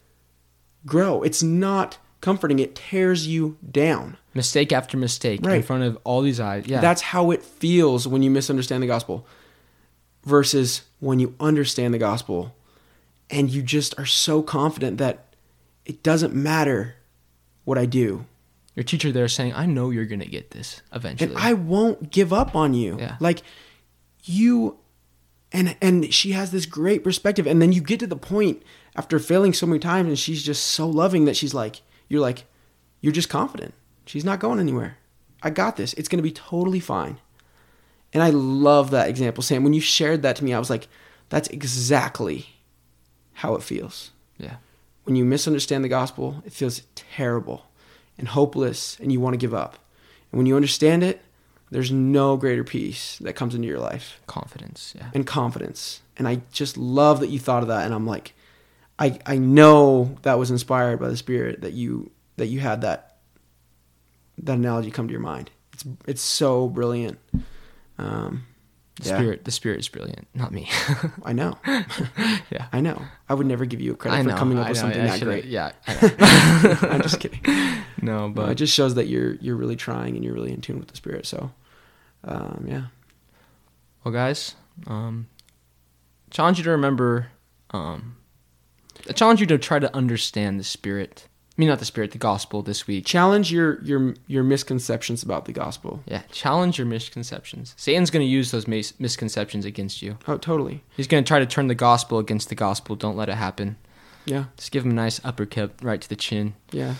grow. 0.87 1.22
It's 1.22 1.42
not 1.42 1.98
comforting. 2.20 2.59
It 2.59 2.74
tears 2.74 3.27
you 3.27 3.57
down. 3.70 4.16
Mistake 4.35 4.72
after 4.72 4.96
mistake 4.96 5.40
right. 5.42 5.57
in 5.57 5.62
front 5.62 5.85
of 5.85 5.98
all 6.05 6.22
these 6.22 6.40
eyes. 6.40 6.66
Yeah, 6.66 6.81
That's 6.81 7.03
how 7.03 7.31
it 7.31 7.42
feels 7.42 8.07
when 8.07 8.22
you 8.22 8.31
misunderstand 8.31 8.83
the 8.83 8.87
gospel 8.87 9.27
versus 10.24 10.83
when 11.01 11.18
you 11.18 11.35
understand 11.40 11.94
the 11.94 11.98
gospel 11.98 12.55
and 13.31 13.51
you 13.51 13.62
just 13.62 13.98
are 13.98 14.07
so 14.07 14.42
confident 14.42 14.98
that 14.98 15.35
it 15.85 16.03
doesn't 16.03 16.35
matter 16.35 16.96
what 17.64 17.79
I 17.79 17.87
do. 17.87 18.27
your 18.74 18.85
teacher 18.85 19.11
there 19.11 19.27
saying, 19.27 19.53
"I 19.55 19.66
know 19.66 19.90
you're 19.90 20.05
gonna 20.05 20.24
get 20.24 20.53
this 20.53 20.83
eventually." 20.92 21.35
And 21.35 21.42
I 21.42 21.53
won't 21.53 22.12
give 22.12 22.33
up 22.33 22.55
on 22.55 22.74
you. 22.74 22.96
Yeah. 22.96 23.16
Like 23.18 23.42
you 24.24 24.78
and 25.52 25.76
and 25.81 26.12
she 26.12 26.33
has 26.33 26.50
this 26.50 26.66
great 26.66 27.02
perspective 27.02 27.46
and 27.46 27.62
then 27.62 27.72
you 27.72 27.81
get 27.81 28.00
to 28.00 28.07
the 28.07 28.16
point 28.16 28.62
after 28.96 29.18
failing 29.18 29.52
so 29.52 29.66
many 29.66 29.78
times 29.78 30.09
and 30.09 30.18
she's 30.18 30.42
just 30.42 30.64
so 30.64 30.88
loving 30.88 31.24
that 31.24 31.37
she's 31.37 31.54
like 31.54 31.83
you're 32.09 32.20
like 32.20 32.44
you're 33.00 33.12
just 33.12 33.28
confident. 33.28 33.74
She's 34.07 34.24
not 34.24 34.40
going 34.40 34.59
anywhere. 34.59 34.98
I 35.42 35.50
got 35.50 35.76
this. 35.76 35.92
It's 35.94 36.09
going 36.09 36.18
to 36.18 36.22
be 36.22 36.33
totally 36.33 36.81
fine. 36.81 37.18
And 38.12 38.22
I 38.22 38.31
love 38.31 38.90
that 38.90 39.09
example, 39.09 39.42
Sam. 39.42 39.62
When 39.62 39.74
you 39.74 39.81
shared 39.81 40.22
that 40.22 40.37
to 40.37 40.44
me, 40.44 40.52
I 40.52 40.59
was 40.59 40.70
like 40.70 40.88
that's 41.28 41.48
exactly 41.48 42.46
how 43.35 43.54
it 43.54 43.62
feels. 43.62 44.11
yeah, 44.38 44.57
When 45.04 45.14
you 45.14 45.24
misunderstand 45.24 45.85
the 45.85 45.88
gospel, 45.88 46.42
it 46.44 46.52
feels 46.52 46.83
terrible 46.94 47.66
and 48.16 48.28
hopeless 48.28 48.98
and 48.98 49.12
you 49.12 49.20
want 49.20 49.35
to 49.35 49.38
give 49.38 49.54
up. 49.54 49.78
And 50.33 50.38
when 50.38 50.46
you 50.46 50.57
understand 50.57 51.04
it, 51.04 51.22
there's 51.70 51.90
no 51.90 52.37
greater 52.37 52.64
peace 52.64 53.18
that 53.18 53.35
comes 53.35 53.54
into 53.54 53.68
your 53.68 53.78
life 53.78 54.20
confidence. 54.26 54.94
Yeah, 54.96 55.11
and 55.14 55.26
confidence. 55.26 56.00
And 56.16 56.26
I 56.26 56.42
just 56.52 56.76
love 56.76 57.20
that 57.20 57.28
you 57.28 57.38
thought 57.38 57.62
of 57.62 57.68
that 57.68 57.85
and 57.85 57.94
I'm 57.94 58.07
like 58.07 58.35
I 58.98 59.18
I 59.26 59.38
know 59.38 60.16
that 60.22 60.38
was 60.38 60.50
inspired 60.50 60.98
by 60.98 61.09
the 61.09 61.16
spirit 61.16 61.61
that 61.62 61.72
you 61.72 62.11
that 62.37 62.46
you 62.46 62.61
had 62.61 62.81
that 62.83 63.18
that 64.38 64.57
analogy 64.57 64.90
come 64.90 65.09
to 65.09 65.12
your 65.12 65.20
mind. 65.20 65.50
It's 65.72 65.85
it's 66.07 66.22
so 66.22 66.68
brilliant. 66.68 67.18
Um 67.98 68.46
the 68.98 69.08
yeah. 69.08 69.16
spirit. 69.16 69.44
The 69.44 69.50
spirit 69.50 69.80
is 69.80 69.88
brilliant, 69.88 70.26
not 70.34 70.52
me. 70.52 70.68
I 71.24 71.32
know. 71.32 71.58
yeah, 71.66 72.66
I 72.72 72.80
know. 72.80 73.00
I 73.28 73.34
would 73.34 73.46
never 73.46 73.64
give 73.64 73.80
you 73.80 73.92
a 73.92 73.96
credit 73.96 74.16
I 74.16 74.22
for 74.22 74.37
coming 74.37 74.58
up 74.58 74.66
I 74.66 74.70
with 74.70 74.78
know, 74.78 74.82
something 74.82 75.04
that 75.04 75.20
great. 75.22 75.44
Yeah, 75.44 75.72
I'm 75.87 77.02
just 77.02 77.20
kidding. 77.20 77.40
no, 78.02 78.28
But 78.28 78.42
but 78.42 78.50
it 78.50 78.54
just 78.56 78.74
shows 78.74 78.94
that 78.96 79.06
you're 79.06 79.34
you're 79.37 79.56
really 79.56 79.76
trying 79.76 80.16
and 80.16 80.24
you're 80.24 80.34
really 80.34 80.52
in 80.52 80.61
tune 80.61 80.78
with 80.78 80.88
the 80.88 80.96
spirit. 80.96 81.26
So, 81.26 81.52
um, 82.24 82.66
yeah, 82.68 82.84
Well, 84.02 84.12
guys, 84.12 84.56
um, 84.87 85.28
challenge 86.30 86.58
you 86.58 86.64
to 86.64 86.70
remember. 86.70 87.28
Um, 87.70 88.16
I 89.08 89.12
challenge 89.12 89.40
you 89.40 89.46
to 89.46 89.58
try 89.58 89.78
to 89.78 89.94
understand 89.94 90.58
the 90.58 90.64
spirit. 90.64 91.28
I 91.59 91.61
mean, 91.61 91.68
not 91.68 91.81
the 91.81 91.85
spirit, 91.85 92.12
the 92.12 92.18
gospel 92.18 92.62
this 92.62 92.87
week. 92.87 93.05
challenge 93.05 93.51
your 93.51 93.83
your 93.83 94.14
your 94.29 94.44
misconceptions 94.44 95.25
about 95.25 95.47
the 95.47 95.53
gospel. 95.53 96.05
Yeah, 96.07 96.23
challenge 96.31 96.79
your 96.79 96.87
misconceptions. 96.87 97.75
Satan's 97.77 98.11
going 98.11 98.25
to 98.25 98.31
use 98.31 98.53
those 98.53 98.68
mis- 98.68 98.94
misconceptions 99.01 99.64
against 99.64 100.01
you. 100.01 100.18
Oh, 100.29 100.38
totally. 100.38 100.85
He's 100.97 101.09
going 101.09 101.25
to 101.25 101.27
try 101.29 101.40
to 101.40 101.47
turn 101.47 101.66
the 101.66 101.75
gospel 101.75 102.18
against 102.21 102.49
the 102.49 102.55
gospel. 102.55 102.94
Don't 102.94 103.16
let 103.16 103.29
it 103.29 103.35
happen. 103.35 103.77
Yeah, 104.25 104.44
Just 104.57 104.71
give 104.73 104.85
him 104.85 104.90
a 104.90 104.94
nice 104.94 105.21
uppercut 105.25 105.71
right 105.83 106.01
to 106.01 106.09
the 106.09 106.14
chin, 106.14 106.55
yeah. 106.71 106.94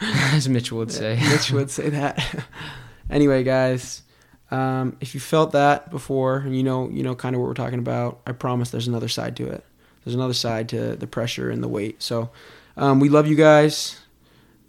as 0.00 0.46
Mitchell 0.48 0.76
would 0.78 0.92
say. 0.92 1.18
Mitch 1.30 1.50
would 1.50 1.70
say 1.70 1.88
that. 1.88 2.44
anyway, 3.10 3.42
guys, 3.44 4.02
Um, 4.50 4.96
if 5.00 5.14
you 5.14 5.20
felt 5.20 5.52
that 5.52 5.90
before, 5.90 6.36
and 6.36 6.54
you 6.56 6.62
know, 6.62 6.88
you 6.90 7.02
know, 7.02 7.14
kind 7.14 7.34
of 7.34 7.40
what 7.40 7.48
we're 7.48 7.54
talking 7.54 7.78
about, 7.78 8.20
I 8.26 8.32
promise 8.32 8.70
there's 8.70 8.86
another 8.88 9.08
side 9.08 9.36
to 9.36 9.46
it. 9.48 9.64
There's 10.04 10.14
another 10.14 10.34
side 10.34 10.68
to 10.68 10.94
the 10.96 11.06
pressure 11.06 11.50
and 11.50 11.62
the 11.62 11.68
weight. 11.68 12.02
So, 12.02 12.28
um, 12.76 13.00
we 13.00 13.08
love 13.08 13.26
you 13.26 13.36
guys. 13.36 14.00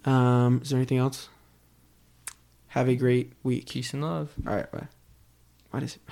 Um, 0.04 0.60
is 0.62 0.70
there 0.70 0.78
anything 0.78 0.98
else? 0.98 1.28
Have 2.68 2.88
a 2.88 2.96
great 2.96 3.32
week. 3.42 3.68
Peace 3.68 3.92
and 3.92 4.02
love. 4.02 4.32
All 4.46 4.54
right, 4.54 4.70
bye. 4.70 4.88
What 5.70 5.82
is 5.82 5.96
it? 5.96 6.02